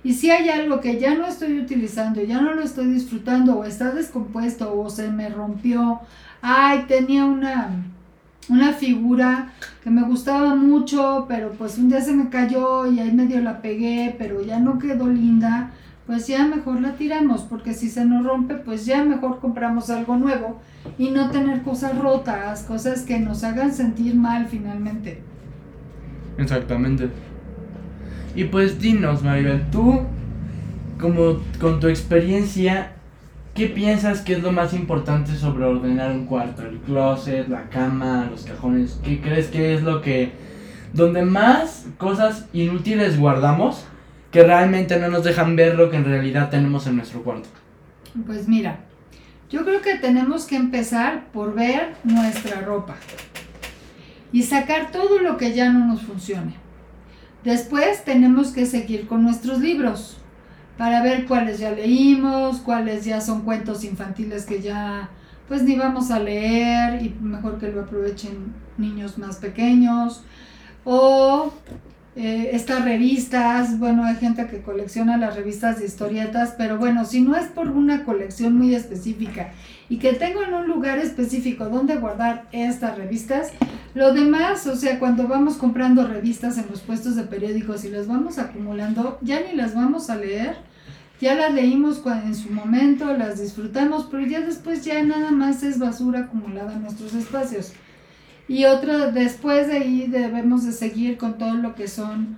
Y 0.03 0.15
si 0.15 0.31
hay 0.31 0.49
algo 0.49 0.81
que 0.81 0.99
ya 0.99 1.15
no 1.15 1.27
estoy 1.27 1.59
utilizando, 1.61 2.23
ya 2.23 2.41
no 2.41 2.55
lo 2.55 2.63
estoy 2.63 2.87
disfrutando 2.87 3.59
o 3.59 3.65
está 3.65 3.91
descompuesto 3.93 4.75
o 4.75 4.89
se 4.89 5.11
me 5.11 5.29
rompió, 5.29 6.01
ay, 6.41 6.87
tenía 6.89 7.27
una 7.27 7.85
una 8.49 8.73
figura 8.73 9.53
que 9.83 9.91
me 9.91 10.03
gustaba 10.03 10.55
mucho, 10.55 11.27
pero 11.29 11.53
pues 11.53 11.79
un 11.79 11.89
día 11.89 12.01
se 12.01 12.15
me 12.15 12.31
cayó 12.31 12.87
y 12.87 13.01
ahí 13.01 13.13
medio 13.13 13.41
la 13.41 13.61
pegué, 13.61 14.15
pero 14.19 14.43
ya 14.43 14.59
no 14.61 14.79
quedó 14.79 15.09
linda 15.09 15.73
pues 16.07 16.27
ya 16.27 16.47
mejor 16.47 16.81
la 16.81 16.97
tiramos, 16.97 17.43
porque 17.43 17.73
si 17.73 17.89
se 17.89 18.05
nos 18.05 18.25
rompe, 18.27 18.55
pues 18.57 18.85
ya 18.85 19.03
mejor 19.05 19.41
compramos 19.41 19.89
algo 19.89 20.17
nuevo 20.17 20.61
y 20.99 21.11
no 21.11 21.31
tener 21.31 21.63
cosas 21.63 21.99
rotas, 21.99 22.65
cosas 22.65 23.03
que 23.03 23.19
nos 23.19 23.43
hagan 23.43 23.73
sentir 23.73 24.15
mal 24.15 24.47
finalmente. 24.47 25.23
Exactamente. 26.37 27.09
Y 28.35 28.45
pues 28.45 28.79
dinos, 28.81 29.23
Maribel, 29.23 29.71
tú, 29.71 30.01
como 31.01 31.39
con 31.59 31.81
tu 31.81 31.87
experiencia, 31.89 32.93
¿qué 33.55 33.69
piensas 33.69 34.21
que 34.21 34.35
es 34.35 34.43
lo 34.43 34.53
más 34.53 34.75
importante 34.75 35.35
sobre 35.37 35.65
ordenar 35.65 36.11
un 36.11 36.27
cuarto? 36.27 36.67
El 36.67 36.79
closet, 36.81 37.49
la 37.49 37.71
cama, 37.71 38.27
los 38.31 38.45
cajones. 38.45 39.01
¿Qué 39.03 39.21
crees 39.21 39.47
que 39.47 39.75
es 39.75 39.83
lo 39.83 40.03
que... 40.03 40.33
donde 40.93 41.23
más 41.23 41.87
cosas 41.97 42.47
inútiles 42.53 43.19
guardamos? 43.19 43.87
Que 44.35 44.43
realmente 44.43 44.99
no 44.99 45.09
nos 45.11 45.23
dejan 45.23 45.55
ver 45.55 45.77
lo 45.77 45.89
que 45.89 45.97
en 45.97 46.05
realidad 46.05 46.51
tenemos 46.51 46.89
en 46.89 46.97
nuestro 46.97 47.23
cuarto? 47.23 47.49
Pues 48.27 48.49
mira, 48.49 48.81
yo 49.49 49.65
creo 49.65 49.81
que 49.81 49.95
tenemos 49.95 50.45
que 50.47 50.57
empezar 50.57 51.27
por 51.33 51.55
ver 51.55 51.95
nuestra 52.03 52.61
ropa 52.63 52.97
y 54.33 54.43
sacar 54.43 54.91
todo 54.91 55.21
lo 55.21 55.37
que 55.37 55.55
ya 55.55 55.73
no 55.73 55.87
nos 55.87 56.03
funcione. 56.03 56.57
Después 57.45 58.03
tenemos 58.03 58.49
que 58.51 58.67
seguir 58.67 59.07
con 59.07 59.23
nuestros 59.23 59.61
libros 59.61 60.17
para 60.77 61.01
ver 61.01 61.27
cuáles 61.27 61.61
ya 61.61 61.71
leímos, 61.71 62.59
cuáles 62.59 63.05
ya 63.05 63.21
son 63.21 63.43
cuentos 63.43 63.85
infantiles 63.85 64.47
que 64.47 64.61
ya 64.61 65.11
pues 65.47 65.63
ni 65.63 65.77
vamos 65.77 66.11
a 66.11 66.19
leer 66.19 67.01
y 67.05 67.15
mejor 67.21 67.61
que 67.61 67.71
lo 67.71 67.83
aprovechen 67.83 68.53
niños 68.79 69.17
más 69.17 69.37
pequeños 69.37 70.25
o 70.83 71.53
eh, 72.17 72.51
estas 72.53 72.85
revistas, 72.85 73.81
bueno, 73.81 74.05
hay 74.05 74.15
gente 74.15 74.47
que 74.47 74.63
colecciona 74.63 75.17
las 75.17 75.35
revistas 75.35 75.81
de 75.81 75.87
historietas, 75.87 76.55
pero 76.57 76.79
bueno, 76.79 77.05
si 77.05 77.21
no 77.21 77.35
es 77.37 77.47
por 77.47 77.69
una 77.69 78.05
colección 78.05 78.57
muy 78.57 78.73
específica 78.73 79.53
y 79.89 79.99
que 79.99 80.13
tengo 80.13 80.45
en 80.45 80.55
un 80.55 80.69
lugar 80.69 80.99
específico 80.99 81.65
donde 81.69 81.97
guardar 81.97 82.47
estas 82.53 82.97
revistas, 82.97 83.51
lo 83.95 84.15
demás, 84.15 84.65
o 84.69 84.77
sea, 84.77 85.01
cuando 85.01 85.27
vamos 85.27 85.57
comprando 85.57 86.07
revistas 86.07 86.57
en 86.57 86.67
los 86.71 86.83
puestos 86.83 87.17
de 87.17 87.25
periódicos 87.25 87.85
y 87.85 87.91
las 87.91 88.07
vamos 88.07 88.39
acumulando, 88.39 89.19
ya 89.21 89.41
ni 89.41 89.57
las 89.57 89.75
vamos 89.75 90.09
a 90.09 90.15
leer, 90.15 90.57
ya 91.21 91.35
las 91.35 91.53
leímos 91.53 92.01
en 92.07 92.35
su 92.37 92.51
momento, 92.53 93.13
las 93.17 93.41
disfrutamos, 93.41 94.07
pero 94.09 94.25
ya 94.25 94.41
después 94.41 94.85
ya 94.85 95.03
nada 95.03 95.33
más 95.33 95.65
es 95.65 95.81
basura 95.81 96.21
acumulada 96.21 96.75
en 96.75 96.83
nuestros 96.83 97.13
espacios. 97.15 97.73
Y 98.47 98.67
otra, 98.67 99.11
después 99.11 99.69
de 99.69 99.79
ahí 99.79 100.07
debemos 100.07 100.65
de 100.65 100.73
seguir 100.73 101.17
con 101.17 101.39
todo 101.39 101.55
lo 101.55 101.75
que 101.75 101.89
son 101.89 102.37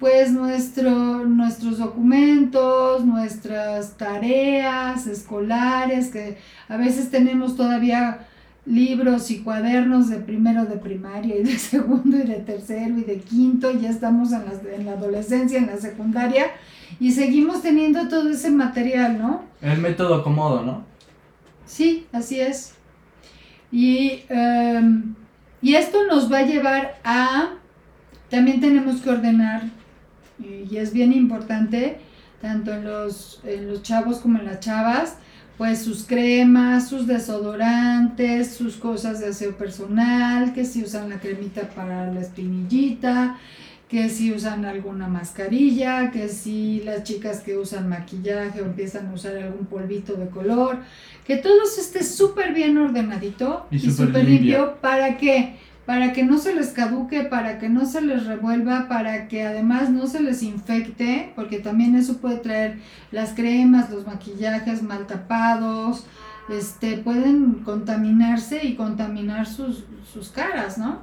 pues 0.00 0.32
nuestro, 0.32 1.24
nuestros 1.24 1.78
documentos, 1.78 3.04
nuestras 3.04 3.96
tareas 3.96 5.06
escolares, 5.06 6.08
que 6.08 6.36
a 6.68 6.76
veces 6.76 7.10
tenemos 7.10 7.56
todavía 7.56 8.26
libros 8.66 9.30
y 9.30 9.40
cuadernos 9.40 10.08
de 10.08 10.16
primero 10.16 10.64
de 10.64 10.76
primaria 10.76 11.36
y 11.36 11.42
de 11.42 11.58
segundo 11.58 12.16
y 12.16 12.22
de 12.22 12.36
tercero 12.36 12.98
y 12.98 13.04
de 13.04 13.18
quinto, 13.18 13.70
ya 13.70 13.90
estamos 13.90 14.32
en 14.32 14.44
la, 14.44 14.74
en 14.74 14.86
la 14.86 14.92
adolescencia, 14.92 15.58
en 15.58 15.66
la 15.66 15.76
secundaria, 15.76 16.46
y 17.00 17.12
seguimos 17.12 17.62
teniendo 17.62 18.08
todo 18.08 18.28
ese 18.30 18.50
material, 18.50 19.18
¿no? 19.18 19.42
El 19.62 19.80
método 19.80 20.22
cómodo, 20.22 20.62
¿no? 20.62 20.84
Sí, 21.66 22.06
así 22.12 22.40
es. 22.40 22.74
Y 23.72 24.22
em, 24.28 25.14
y 25.64 25.76
esto 25.76 26.04
nos 26.04 26.30
va 26.30 26.40
a 26.40 26.46
llevar 26.46 27.00
a, 27.04 27.54
también 28.28 28.60
tenemos 28.60 29.00
que 29.00 29.08
ordenar, 29.08 29.62
y 30.38 30.76
es 30.76 30.92
bien 30.92 31.10
importante, 31.14 32.00
tanto 32.42 32.74
en 32.74 32.84
los, 32.84 33.40
en 33.44 33.68
los 33.68 33.82
chavos 33.82 34.18
como 34.18 34.38
en 34.38 34.44
las 34.44 34.60
chavas, 34.60 35.16
pues 35.56 35.82
sus 35.82 36.04
cremas, 36.04 36.88
sus 36.88 37.06
desodorantes, 37.06 38.54
sus 38.54 38.76
cosas 38.76 39.20
de 39.20 39.28
aseo 39.28 39.56
personal, 39.56 40.52
que 40.52 40.66
si 40.66 40.82
usan 40.82 41.08
la 41.08 41.18
cremita 41.18 41.62
para 41.70 42.12
la 42.12 42.20
espinillita, 42.20 43.38
que 43.88 44.08
si 44.08 44.32
usan 44.32 44.64
alguna 44.64 45.08
mascarilla, 45.08 46.10
que 46.10 46.28
si 46.28 46.80
las 46.84 47.04
chicas 47.04 47.40
que 47.40 47.56
usan 47.56 47.88
maquillaje 47.88 48.62
o 48.62 48.64
empiezan 48.64 49.08
a 49.08 49.12
usar 49.12 49.36
algún 49.36 49.66
polvito 49.66 50.14
de 50.14 50.28
color, 50.28 50.78
que 51.26 51.36
todo 51.36 51.62
esté 51.64 52.02
súper 52.02 52.54
bien 52.54 52.78
ordenadito 52.78 53.66
y, 53.70 53.78
súper 53.90 54.24
limpio. 54.24 54.76
para 54.80 55.16
que 55.16 55.56
para 55.86 56.14
que 56.14 56.24
no 56.24 56.38
se 56.38 56.54
les 56.54 56.68
caduque, 56.68 57.24
para 57.24 57.58
que 57.58 57.68
no 57.68 57.84
se 57.84 58.00
les 58.00 58.24
revuelva, 58.24 58.88
para 58.88 59.28
que 59.28 59.42
además 59.44 59.90
no 59.90 60.06
se 60.06 60.22
les 60.22 60.42
infecte, 60.42 61.32
porque 61.36 61.58
también 61.58 61.94
eso 61.94 62.18
puede 62.18 62.38
traer 62.38 62.78
las 63.12 63.34
cremas, 63.34 63.90
los 63.90 64.06
maquillajes 64.06 64.82
mal 64.82 65.06
tapados, 65.06 66.06
este, 66.48 66.96
pueden 66.96 67.64
contaminarse 67.64 68.64
y 68.64 68.76
contaminar 68.76 69.46
sus, 69.46 69.84
sus 70.10 70.30
caras, 70.30 70.78
¿no? 70.78 71.00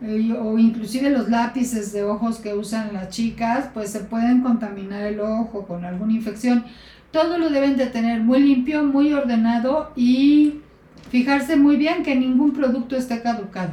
O 0.00 0.58
inclusive 0.58 1.10
los 1.10 1.28
lápices 1.28 1.92
de 1.92 2.04
ojos 2.04 2.38
que 2.38 2.54
usan 2.54 2.92
las 2.92 3.08
chicas, 3.08 3.70
pues 3.74 3.90
se 3.90 4.00
pueden 4.00 4.42
contaminar 4.42 5.02
el 5.04 5.20
ojo 5.20 5.66
con 5.66 5.84
alguna 5.84 6.12
infección. 6.12 6.64
Todo 7.10 7.38
lo 7.38 7.50
deben 7.50 7.76
de 7.76 7.86
tener 7.86 8.20
muy 8.20 8.40
limpio, 8.40 8.84
muy 8.84 9.12
ordenado 9.12 9.92
y 9.96 10.60
fijarse 11.10 11.56
muy 11.56 11.76
bien 11.76 12.02
que 12.02 12.14
ningún 12.14 12.52
producto 12.52 12.96
esté 12.96 13.22
caducado. 13.22 13.72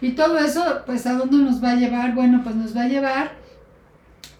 Y 0.00 0.12
todo 0.12 0.38
eso, 0.38 0.82
pues, 0.86 1.06
¿a 1.06 1.14
dónde 1.14 1.38
nos 1.38 1.62
va 1.62 1.72
a 1.72 1.76
llevar? 1.76 2.14
Bueno, 2.14 2.42
pues 2.42 2.54
nos 2.54 2.76
va 2.76 2.82
a 2.82 2.88
llevar 2.88 3.32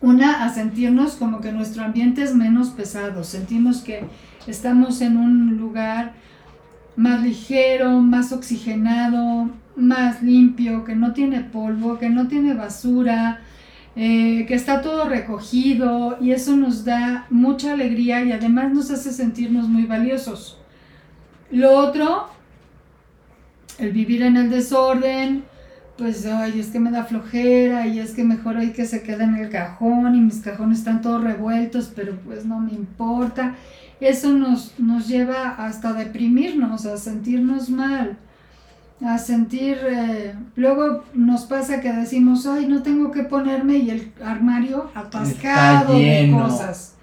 una 0.00 0.44
a 0.44 0.48
sentirnos 0.48 1.14
como 1.14 1.40
que 1.40 1.52
nuestro 1.52 1.84
ambiente 1.84 2.22
es 2.22 2.34
menos 2.34 2.70
pesado, 2.70 3.22
sentimos 3.22 3.82
que 3.82 4.04
estamos 4.48 5.00
en 5.00 5.16
un 5.16 5.56
lugar 5.56 6.14
más 6.96 7.22
ligero, 7.22 8.00
más 8.00 8.32
oxigenado, 8.32 9.50
más 9.76 10.22
limpio, 10.22 10.84
que 10.84 10.94
no 10.94 11.12
tiene 11.12 11.40
polvo, 11.40 11.98
que 11.98 12.10
no 12.10 12.28
tiene 12.28 12.54
basura, 12.54 13.40
eh, 13.96 14.44
que 14.46 14.54
está 14.54 14.80
todo 14.80 15.08
recogido 15.08 16.16
y 16.20 16.32
eso 16.32 16.56
nos 16.56 16.84
da 16.84 17.26
mucha 17.30 17.72
alegría 17.72 18.22
y 18.24 18.32
además 18.32 18.72
nos 18.72 18.90
hace 18.90 19.12
sentirnos 19.12 19.68
muy 19.68 19.84
valiosos. 19.84 20.58
Lo 21.50 21.72
otro 21.72 22.28
el 23.78 23.92
vivir 23.92 24.22
en 24.22 24.36
el 24.36 24.50
desorden, 24.50 25.44
pues, 25.96 26.26
ay, 26.26 26.60
es 26.60 26.68
que 26.68 26.80
me 26.80 26.90
da 26.90 27.04
flojera 27.04 27.86
y 27.86 27.98
es 27.98 28.12
que 28.12 28.24
mejor 28.24 28.56
hay 28.56 28.72
que 28.72 28.86
se 28.86 29.02
quede 29.02 29.24
en 29.24 29.36
el 29.36 29.50
cajón 29.50 30.14
y 30.14 30.20
mis 30.20 30.40
cajones 30.40 30.78
están 30.78 31.02
todos 31.02 31.22
revueltos, 31.22 31.92
pero 31.94 32.16
pues 32.24 32.44
no 32.44 32.60
me 32.60 32.72
importa. 32.72 33.54
Eso 34.02 34.32
nos, 34.32 34.76
nos 34.80 35.06
lleva 35.06 35.50
hasta 35.50 35.92
deprimirnos, 35.92 36.86
a 36.86 36.96
sentirnos 36.96 37.70
mal, 37.70 38.18
a 39.00 39.16
sentir, 39.16 39.78
eh, 39.88 40.34
luego 40.56 41.04
nos 41.14 41.42
pasa 41.42 41.80
que 41.80 41.92
decimos, 41.92 42.44
ay, 42.46 42.66
no 42.66 42.82
tengo 42.82 43.12
que 43.12 43.22
ponerme 43.22 43.76
y 43.76 43.90
el 43.90 44.12
armario 44.24 44.90
atascado 44.92 45.94
de 45.94 46.34
cosas. 46.36 46.96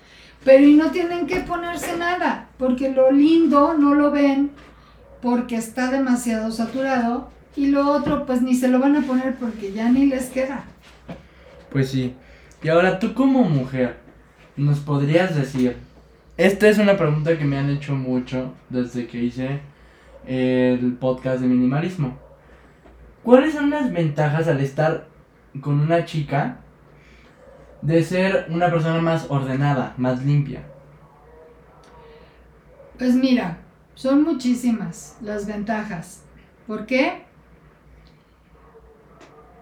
Pero 0.43 0.65
y 0.65 0.75
no 0.75 0.91
tienen 0.91 1.25
que 1.25 1.39
ponerse 1.39 1.95
nada, 1.97 2.49
porque 2.57 2.89
lo 2.89 3.13
lindo 3.13 3.75
no 3.75 3.95
lo 3.95 4.11
ven 4.11 4.51
porque 5.21 5.55
está 5.55 5.91
demasiado 5.91 6.51
saturado 6.51 7.29
y 7.55 7.67
lo 7.67 7.91
otro 7.91 8.25
pues 8.25 8.41
ni 8.41 8.55
se 8.55 8.67
lo 8.67 8.79
van 8.79 8.97
a 8.97 9.01
poner 9.03 9.35
porque 9.35 9.71
ya 9.71 9.89
ni 9.89 10.05
les 10.05 10.25
queda. 10.25 10.65
Pues 11.71 11.91
sí. 11.91 12.13
Y 12.61 12.67
ahora 12.67 12.99
tú 12.99 13.13
como 13.13 13.43
mujer, 13.43 13.97
nos 14.57 14.79
podrías 14.79 15.33
decir, 15.33 15.77
esta 16.39 16.69
es 16.69 16.77
una 16.77 16.95
pregunta 16.95 17.37
que 17.37 17.43
me 17.43 17.57
han 17.57 17.69
hecho 17.69 17.95
mucho 17.95 18.53
desde 18.69 19.07
que 19.07 19.17
hice 19.17 19.59
el 20.25 20.93
podcast 20.93 21.41
de 21.41 21.47
minimalismo. 21.47 22.17
¿Cuáles 23.23 23.53
son 23.55 23.69
las 23.69 23.91
ventajas 23.91 24.47
al 24.47 24.61
estar 24.61 25.09
con 25.59 25.81
una 25.81 26.05
chica 26.05 26.61
de 27.81 28.01
ser 28.03 28.47
una 28.49 28.71
persona 28.71 29.01
más 29.01 29.25
ordenada, 29.29 29.93
más 29.97 30.23
limpia? 30.23 30.63
Pues 32.97 33.15
mira, 33.15 33.57
son 33.93 34.23
muchísimas 34.23 35.17
las 35.21 35.45
ventajas. 35.45 36.23
¿Por 36.65 36.85
qué? 36.85 37.23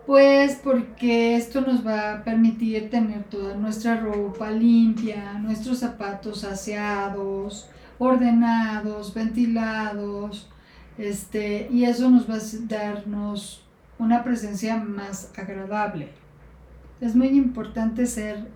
Pues 0.08 0.56
porque 0.64 1.36
esto 1.36 1.60
nos 1.60 1.86
va 1.86 2.14
a 2.14 2.24
permitir 2.24 2.90
tener 2.90 3.26
toda 3.26 3.56
nuestra 3.56 4.00
ropa 4.00 4.50
limpia, 4.50 5.34
nuestros 5.34 5.80
zapatos 5.80 6.46
aseados, 6.46 7.70
ordenados, 8.00 9.14
ventilados, 9.14 10.50
este, 10.98 11.68
y 11.70 11.84
eso 11.84 12.10
nos 12.10 12.30
va 12.30 12.36
a 12.36 12.68
darnos 12.70 13.66
una 14.00 14.24
presencia 14.24 14.78
más 14.78 15.34
agradable. 15.38 16.08
Es 17.02 17.14
muy 17.14 17.28
importante 17.28 18.06
ser 18.06 18.48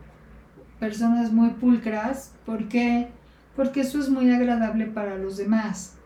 personas 0.80 1.34
muy 1.34 1.50
pulcras 1.50 2.32
porque 2.46 3.10
porque 3.58 3.82
eso 3.82 4.00
es 4.00 4.10
muy 4.10 4.32
agradable 4.32 4.86
para 4.86 5.18
los 5.18 5.36
demás. 5.36 5.98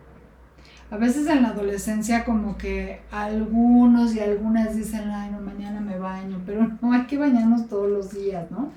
A 0.92 0.98
veces 0.98 1.28
en 1.28 1.42
la 1.42 1.50
adolescencia 1.50 2.24
como 2.24 2.58
que 2.58 3.02
algunos 3.12 4.16
y 4.16 4.20
algunas 4.20 4.76
dicen, 4.76 5.10
ay, 5.10 5.32
no, 5.32 5.42
mañana 5.42 5.82
me 5.82 5.98
baño, 5.98 6.42
pero 6.46 6.70
no 6.82 6.94
hay 6.94 7.06
que 7.06 7.18
bañarnos 7.18 7.68
todos 7.68 7.90
los 7.90 8.14
días, 8.14 8.50
¿no? 8.52 8.72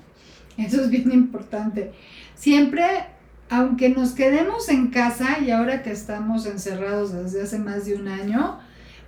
Eso 0.57 0.81
es 0.81 0.89
bien 0.89 1.11
importante. 1.11 1.93
Siempre, 2.35 2.85
aunque 3.49 3.89
nos 3.89 4.11
quedemos 4.11 4.67
en 4.69 4.87
casa 4.87 5.39
y 5.39 5.51
ahora 5.51 5.83
que 5.83 5.91
estamos 5.91 6.45
encerrados 6.45 7.13
desde 7.13 7.43
hace 7.43 7.59
más 7.59 7.85
de 7.85 7.95
un 7.95 8.07
año, 8.07 8.59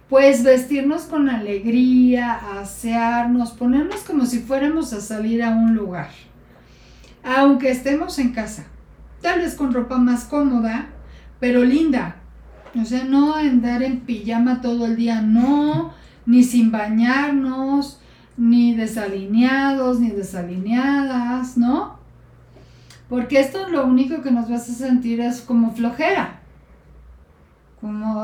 pues 0.10 0.44
vestirnos 0.44 1.04
con 1.04 1.30
alegría, 1.30 2.60
asearnos, 2.60 3.52
ponernos 3.52 4.02
como 4.02 4.26
si 4.26 4.40
fuéramos 4.40 4.94
a 4.94 5.02
salir 5.02 5.44
a 5.44 5.50
un 5.50 5.74
lugar, 5.74 6.10
aunque 7.24 7.72
estemos 7.72 8.20
en 8.20 8.32
casa 8.32 8.66
tal 9.22 9.40
vez 9.40 9.56
con 9.56 9.74
ropa 9.74 9.98
más 9.98 10.26
cómoda, 10.26 10.88
pero 11.40 11.64
linda. 11.64 12.16
O 12.80 12.86
sea, 12.86 13.04
no 13.04 13.36
andar 13.36 13.84
en 13.84 14.02
pijama 14.02 14.62
todo 14.62 14.86
el 14.86 14.96
día, 14.96 15.22
no, 15.22 15.94
ni 16.26 16.44
sin 16.44 16.72
bañarnos, 16.72 18.00
ni 18.38 18.74
desalineados, 18.74 20.00
ni 20.00 20.10
desalineadas, 20.10 21.58
¿no? 21.58 22.00
Porque 23.10 23.42
esto 23.42 23.68
lo 23.68 23.86
único 23.86 24.22
que 24.22 24.32
nos 24.32 24.50
vas 24.50 24.70
a 24.70 24.74
sentir 24.74 25.20
es 25.20 25.42
como 25.42 25.72
flojera. 25.72 26.40
Como, 27.82 28.24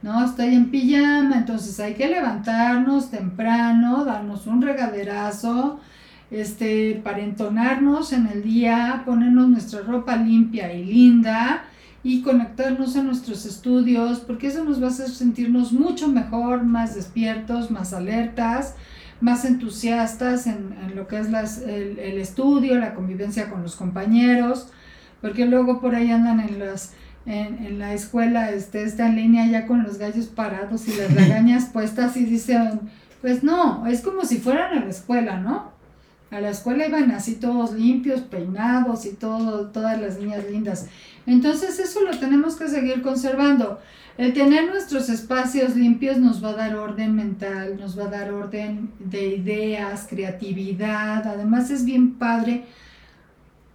no, 0.00 0.24
estoy 0.24 0.54
en 0.54 0.70
pijama, 0.70 1.36
entonces 1.36 1.78
hay 1.78 1.94
que 1.94 2.08
levantarnos 2.08 3.10
temprano, 3.10 4.04
darnos 4.04 4.46
un 4.46 4.62
regaderazo, 4.62 5.78
este, 6.30 7.00
para 7.04 7.20
entonarnos 7.20 8.14
en 8.14 8.28
el 8.28 8.42
día, 8.42 9.02
ponernos 9.04 9.48
nuestra 9.48 9.80
ropa 9.82 10.16
limpia 10.16 10.72
y 10.72 10.84
linda 10.84 11.64
y 12.06 12.22
conectarnos 12.22 12.94
a 12.94 13.02
nuestros 13.02 13.44
estudios, 13.46 14.20
porque 14.20 14.46
eso 14.46 14.62
nos 14.62 14.80
va 14.80 14.86
a 14.86 14.90
hacer 14.90 15.08
sentirnos 15.08 15.72
mucho 15.72 16.06
mejor, 16.06 16.62
más 16.62 16.94
despiertos, 16.94 17.72
más 17.72 17.92
alertas, 17.92 18.76
más 19.20 19.44
entusiastas 19.44 20.46
en, 20.46 20.94
lo 20.94 21.08
que 21.08 21.18
es 21.18 21.26
el, 21.66 21.98
estudio, 22.20 22.78
la 22.78 22.94
convivencia 22.94 23.50
con 23.50 23.64
los 23.64 23.74
compañeros, 23.74 24.68
porque 25.20 25.46
luego 25.46 25.80
por 25.80 25.96
ahí 25.96 26.12
andan 26.12 26.38
en 26.38 26.60
las 26.60 26.92
en, 27.26 27.80
la 27.80 27.92
escuela 27.92 28.52
este, 28.52 28.84
está 28.84 29.08
en 29.08 29.16
línea 29.16 29.44
ya 29.48 29.66
con 29.66 29.82
los 29.82 29.98
gallos 29.98 30.26
parados 30.26 30.86
y 30.86 30.94
las 30.94 31.12
regañas 31.22 31.64
puestas 31.64 32.16
y 32.16 32.24
dicen, 32.24 32.82
pues 33.20 33.42
no, 33.42 33.84
es 33.88 34.00
como 34.00 34.24
si 34.24 34.38
fueran 34.38 34.78
a 34.78 34.84
la 34.84 34.90
escuela, 34.90 35.40
¿no? 35.40 35.72
A 36.30 36.40
la 36.40 36.50
escuela 36.50 36.86
iban 36.86 37.10
así 37.10 37.34
todos 37.34 37.72
limpios, 37.72 38.20
peinados 38.20 39.06
y 39.06 39.14
todo, 39.14 39.70
todas 39.70 40.00
las 40.00 40.20
niñas 40.20 40.44
lindas. 40.48 40.86
Entonces 41.26 41.78
eso 41.78 42.02
lo 42.02 42.18
tenemos 42.18 42.56
que 42.56 42.68
seguir 42.68 43.02
conservando. 43.02 43.80
El 44.16 44.32
tener 44.32 44.68
nuestros 44.68 45.08
espacios 45.10 45.76
limpios 45.76 46.16
nos 46.18 46.42
va 46.42 46.50
a 46.50 46.54
dar 46.54 46.76
orden 46.76 47.14
mental, 47.14 47.76
nos 47.78 47.98
va 47.98 48.04
a 48.04 48.10
dar 48.10 48.32
orden 48.32 48.90
de 48.98 49.36
ideas, 49.36 50.06
creatividad. 50.08 51.26
Además 51.26 51.70
es 51.70 51.84
bien 51.84 52.14
padre 52.14 52.64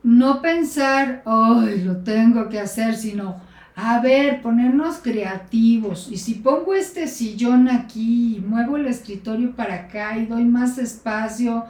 no 0.04 0.42
pensar, 0.42 1.22
hoy 1.26 1.82
lo 1.82 1.98
tengo 1.98 2.50
que 2.50 2.60
hacer, 2.60 2.96
sino, 2.96 3.36
a 3.76 4.00
ver, 4.00 4.42
ponernos 4.42 4.98
creativos. 4.98 6.10
Y 6.12 6.18
si 6.18 6.36
pongo 6.36 6.74
este 6.74 7.08
sillón 7.08 7.70
aquí 7.70 8.38
y 8.38 8.40
muevo 8.40 8.78
el 8.78 8.88
escritorio 8.88 9.52
para 9.56 9.76
acá 9.76 10.18
y 10.18 10.26
doy 10.26 10.44
más 10.44 10.78
espacio 10.78 11.66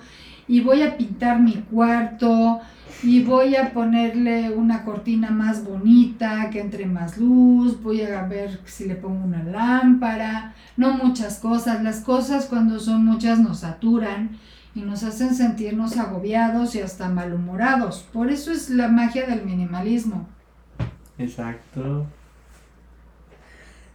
y 0.47 0.61
voy 0.61 0.81
a 0.81 0.97
pintar 0.97 1.39
mi 1.39 1.55
cuarto 1.55 2.61
y 3.03 3.23
voy 3.23 3.55
a 3.55 3.73
ponerle 3.73 4.51
una 4.51 4.83
cortina 4.83 5.31
más 5.31 5.63
bonita, 5.63 6.49
que 6.51 6.59
entre 6.59 6.85
más 6.85 7.17
luz, 7.17 7.81
voy 7.81 8.01
a 8.01 8.23
ver 8.23 8.59
si 8.65 8.85
le 8.85 8.95
pongo 8.95 9.25
una 9.25 9.43
lámpara, 9.43 10.53
no 10.77 10.93
muchas 10.93 11.39
cosas, 11.39 11.83
las 11.83 12.01
cosas 12.01 12.45
cuando 12.45 12.79
son 12.79 13.05
muchas 13.05 13.39
nos 13.39 13.59
saturan 13.59 14.37
y 14.75 14.81
nos 14.81 15.03
hacen 15.03 15.35
sentirnos 15.35 15.97
agobiados 15.97 16.75
y 16.75 16.81
hasta 16.81 17.09
malhumorados. 17.09 18.07
Por 18.13 18.29
eso 18.29 18.51
es 18.51 18.69
la 18.69 18.87
magia 18.87 19.25
del 19.25 19.45
minimalismo. 19.45 20.27
Exacto. 21.17 22.05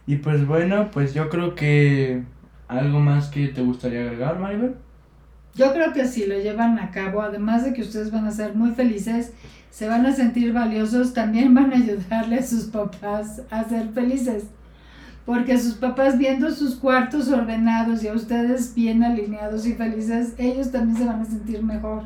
Y 0.05 0.17
pues 0.17 0.45
bueno, 0.45 0.89
pues 0.91 1.13
yo 1.13 1.29
creo 1.29 1.55
que 1.55 2.23
algo 2.67 2.99
más 2.99 3.29
que 3.29 3.47
te 3.47 3.61
gustaría 3.61 4.01
agregar, 4.01 4.39
Maribel. 4.39 4.75
Yo 5.55 5.73
creo 5.73 5.91
que 5.93 6.07
si 6.07 6.25
lo 6.25 6.35
llevan 6.39 6.77
a 6.79 6.91
cabo, 6.91 7.21
además 7.21 7.63
de 7.63 7.73
que 7.73 7.81
ustedes 7.81 8.11
van 8.11 8.25
a 8.25 8.31
ser 8.31 8.55
muy 8.55 8.71
felices, 8.71 9.33
se 9.71 9.87
van 9.87 10.05
a 10.05 10.15
sentir 10.15 10.53
valiosos, 10.53 11.13
también 11.13 11.53
van 11.53 11.73
a 11.73 11.77
ayudarle 11.77 12.39
a 12.39 12.43
sus 12.45 12.65
papás 12.65 13.41
a 13.49 13.63
ser 13.63 13.89
felices. 13.89 14.45
Porque 15.25 15.59
sus 15.59 15.73
papás 15.73 16.17
viendo 16.17 16.49
sus 16.51 16.75
cuartos 16.75 17.27
ordenados 17.27 18.03
y 18.03 18.07
a 18.07 18.13
ustedes 18.13 18.73
bien 18.73 19.03
alineados 19.03 19.65
y 19.65 19.73
felices, 19.73 20.33
ellos 20.37 20.71
también 20.71 20.97
se 20.97 21.05
van 21.05 21.21
a 21.21 21.25
sentir 21.25 21.61
mejor. 21.63 22.03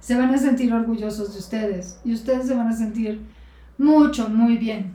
Se 0.00 0.16
van 0.16 0.34
a 0.34 0.38
sentir 0.38 0.72
orgullosos 0.72 1.32
de 1.32 1.38
ustedes 1.38 1.98
y 2.04 2.12
ustedes 2.12 2.46
se 2.46 2.54
van 2.54 2.68
a 2.68 2.76
sentir 2.76 3.22
mucho, 3.78 4.28
muy 4.28 4.56
bien. 4.56 4.92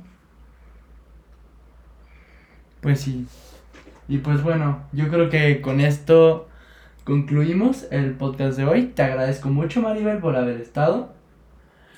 Pues 2.82 3.02
sí. 3.02 3.26
Y 4.08 4.20
pues 4.20 4.44
bueno, 4.44 4.84
yo 4.92 5.08
creo 5.10 5.30
que 5.30 5.62
con 5.62 5.82
esto 5.82 6.48
concluimos 7.04 7.88
el 7.92 8.12
podcast 8.12 8.58
de 8.58 8.66
hoy. 8.66 8.86
Te 8.88 9.04
agradezco 9.04 9.50
mucho, 9.50 9.82
Maribel, 9.82 10.20
por 10.20 10.36
haber 10.36 10.62
estado. 10.62 11.14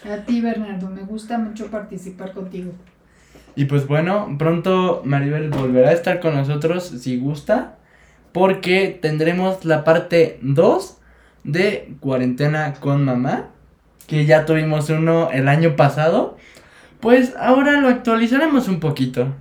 A 0.09 0.25
ti, 0.25 0.41
Bernardo, 0.41 0.89
me 0.89 1.03
gusta 1.03 1.37
mucho 1.37 1.67
participar 1.67 2.33
contigo. 2.33 2.71
Y 3.55 3.65
pues 3.65 3.87
bueno, 3.87 4.35
pronto 4.37 5.01
Maribel 5.05 5.49
volverá 5.49 5.89
a 5.89 5.93
estar 5.93 6.19
con 6.19 6.35
nosotros 6.35 6.83
si 6.83 7.19
gusta, 7.19 7.77
porque 8.31 8.97
tendremos 9.01 9.63
la 9.63 9.83
parte 9.83 10.39
2 10.41 10.97
de 11.43 11.95
cuarentena 11.99 12.73
con 12.73 13.05
mamá, 13.05 13.49
que 14.07 14.25
ya 14.25 14.45
tuvimos 14.45 14.89
uno 14.89 15.29
el 15.31 15.47
año 15.47 15.75
pasado. 15.75 16.37
Pues 16.99 17.35
ahora 17.37 17.79
lo 17.79 17.89
actualizaremos 17.89 18.67
un 18.67 18.79
poquito. 18.79 19.35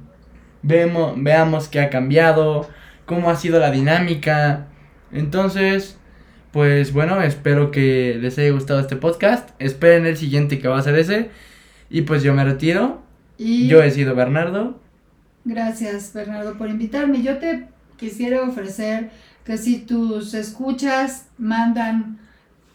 Vemos, 0.63 1.15
veamos 1.17 1.69
qué 1.69 1.81
ha 1.81 1.91
cambiado, 1.91 2.69
cómo 3.07 3.31
ha 3.31 3.37
sido 3.37 3.59
la 3.59 3.71
dinámica. 3.71 4.67
Entonces, 5.13 5.97
pues 6.53 6.93
bueno, 6.93 7.23
espero 7.23 7.71
que 7.71 8.19
les 8.21 8.39
haya 8.39 8.51
gustado 8.51 8.81
este 8.81 8.97
podcast. 8.97 9.51
Esperen 9.59 10.07
el 10.07 10.17
siguiente 10.17 10.59
que 10.59 10.69
va 10.69 10.79
a 10.79 10.83
ser 10.83 10.99
ese. 10.99 11.31
Y 11.91 12.03
pues 12.03 12.23
yo 12.23 12.35
me 12.35 12.45
retiro. 12.45 13.03
Yo 13.39 13.83
he 13.83 13.91
sido 13.91 14.15
Bernardo. 14.15 14.81
Gracias, 15.45 16.13
Bernardo, 16.15 16.57
por 16.57 16.69
invitarme. 16.69 17.23
Yo 17.23 17.39
te 17.39 17.69
quisiera 17.97 18.43
ofrecer 18.43 19.11
que 19.45 19.59
si 19.59 19.79
tus 19.79 20.35
escuchas 20.35 21.27
mandan 21.39 22.19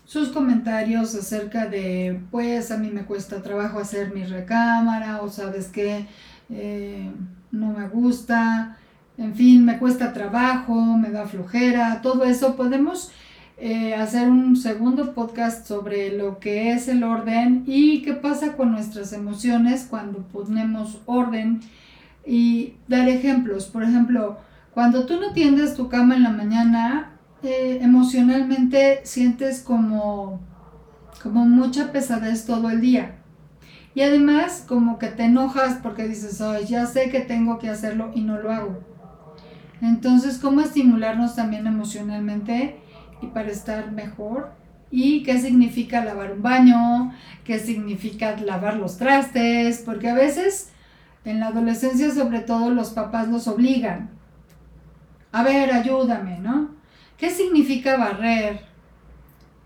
sus 0.06 0.30
comentarios 0.30 1.13
acerca 1.15 1.67
de, 1.67 2.19
pues 2.32 2.71
a 2.71 2.78
mí 2.78 2.89
me 2.89 3.04
cuesta 3.04 3.41
trabajo 3.41 3.80
hacer 3.80 4.13
mi 4.13 4.23
recámara 4.23 5.21
o 5.21 5.30
sabes 5.30 5.67
que 5.67 6.06
eh, 6.50 7.12
no 7.52 7.73
me 7.73 7.88
gusta, 7.89 8.78
en 9.18 9.34
fin, 9.34 9.66
me 9.66 9.80
cuesta 9.80 10.14
trabajo, 10.14 10.76
me 10.76 11.10
da 11.10 11.26
flojera, 11.26 12.02
todo 12.02 12.24
eso, 12.24 12.56
podemos 12.56 13.12
eh, 13.58 13.96
hacer 13.96 14.30
un 14.30 14.56
segundo 14.56 15.16
podcast 15.16 15.66
sobre 15.66 16.16
lo 16.16 16.40
que 16.40 16.74
es 16.74 16.88
el 16.88 17.04
orden 17.04 17.64
y 17.66 18.04
qué 18.04 18.14
pasa 18.14 18.56
con 18.56 18.72
nuestras 18.72 19.14
emociones 19.14 19.88
cuando 19.90 20.20
ponemos 20.20 21.00
orden 21.08 21.62
y 22.24 22.76
dar 22.88 23.10
ejemplos. 23.10 23.66
Por 23.66 23.84
ejemplo, 23.84 24.38
cuando 24.72 25.08
tú 25.08 25.20
no 25.20 25.34
tiendes 25.34 25.74
tu 25.74 25.90
cama 25.90 26.16
en 26.16 26.22
la 26.22 26.30
mañana, 26.30 27.14
eh, 27.42 27.80
emocionalmente 27.82 29.02
sientes 29.04 29.62
como, 29.62 30.40
como 31.24 31.46
mucha 31.46 31.92
pesadez 31.92 32.46
todo 32.46 32.70
el 32.70 32.82
día. 32.82 33.16
Y 33.96 34.02
además 34.02 34.64
como 34.68 35.00
que 35.00 35.08
te 35.08 35.24
enojas 35.24 35.80
porque 35.82 36.08
dices, 36.08 36.40
ay, 36.42 36.66
ya 36.66 36.86
sé 36.86 37.10
que 37.10 37.22
tengo 37.22 37.58
que 37.58 37.70
hacerlo 37.70 38.12
y 38.14 38.22
no 38.22 38.40
lo 38.40 38.52
hago. 38.52 38.97
Entonces, 39.82 40.38
¿cómo 40.38 40.62
estimularnos 40.62 41.36
también 41.36 41.68
emocionalmente? 41.68 42.78
y 43.22 43.28
para 43.28 43.50
estar 43.50 43.92
mejor. 43.92 44.52
¿Y 44.90 45.24
qué 45.24 45.40
significa 45.40 46.04
lavar 46.04 46.34
un 46.34 46.42
baño? 46.42 47.13
¿Qué 47.44 47.60
significa 47.60 48.36
lavar 48.38 48.78
los 48.78 48.98
trastes? 48.98 49.84
Porque 49.86 50.10
a 50.10 50.13
veces 50.13 50.70
en 51.26 51.40
la 51.40 51.48
adolescencia 51.48 52.12
sobre 52.13 52.40
todo 52.40 52.70
los 52.70 52.92
papás 52.92 53.28
los 53.28 53.48
obligan. 53.48 54.12
A 55.32 55.44
ver, 55.44 55.74
ayúdame, 55.74 56.40
¿no? 56.40 56.70
¿Qué 57.18 57.30
significa 57.32 57.98
barrer? 57.98 58.62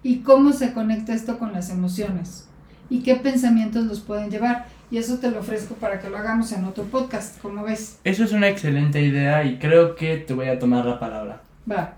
¿Y 0.02 0.18
cómo 0.20 0.54
se 0.54 0.74
conecta 0.74 1.14
esto 1.14 1.38
con 1.38 1.54
las 1.54 1.70
emociones? 1.70 2.48
¿Y 2.90 3.02
qué 3.04 3.16
pensamientos 3.16 3.86
los 3.86 4.00
pueden 4.00 4.32
llevar? 4.32 4.66
Y 4.92 4.98
eso 4.98 5.20
te 5.20 5.32
lo 5.32 5.40
ofrezco 5.40 5.76
para 5.76 6.00
que 6.00 6.10
lo 6.10 6.18
hagamos 6.18 6.52
en 6.52 6.66
otro 6.66 6.84
podcast, 6.84 7.42
como 7.42 7.64
ves. 7.64 8.00
Eso 8.04 8.26
es 8.26 8.34
una 8.34 8.50
excelente 8.50 9.02
idea 9.02 9.46
y 9.46 9.58
creo 9.58 9.96
que 9.96 10.18
te 10.18 10.34
voy 10.34 10.50
a 10.50 10.60
tomar 10.60 10.86
la 10.86 11.00
palabra. 11.00 11.42
Va. 11.70 11.96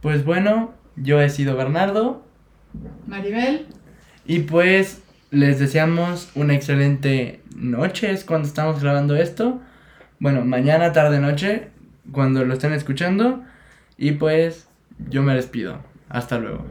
Pues 0.00 0.24
bueno, 0.24 0.72
yo 0.96 1.20
he 1.20 1.28
sido 1.28 1.56
Bernardo. 1.56 2.24
Maribel. 3.06 3.66
Y 4.24 4.40
pues 4.40 5.02
les 5.30 5.58
deseamos 5.58 6.30
una 6.34 6.54
excelente 6.54 7.42
noche, 7.54 8.10
es 8.10 8.24
cuando 8.24 8.48
estamos 8.48 8.80
grabando 8.82 9.14
esto. 9.14 9.60
Bueno, 10.18 10.42
mañana, 10.44 10.92
tarde, 10.92 11.20
noche, 11.20 11.68
cuando 12.12 12.44
lo 12.46 12.54
estén 12.54 12.72
escuchando. 12.72 13.42
Y 13.98 14.12
pues 14.12 14.68
yo 15.10 15.22
me 15.22 15.34
despido. 15.34 15.80
Hasta 16.08 16.38
luego. 16.38 16.64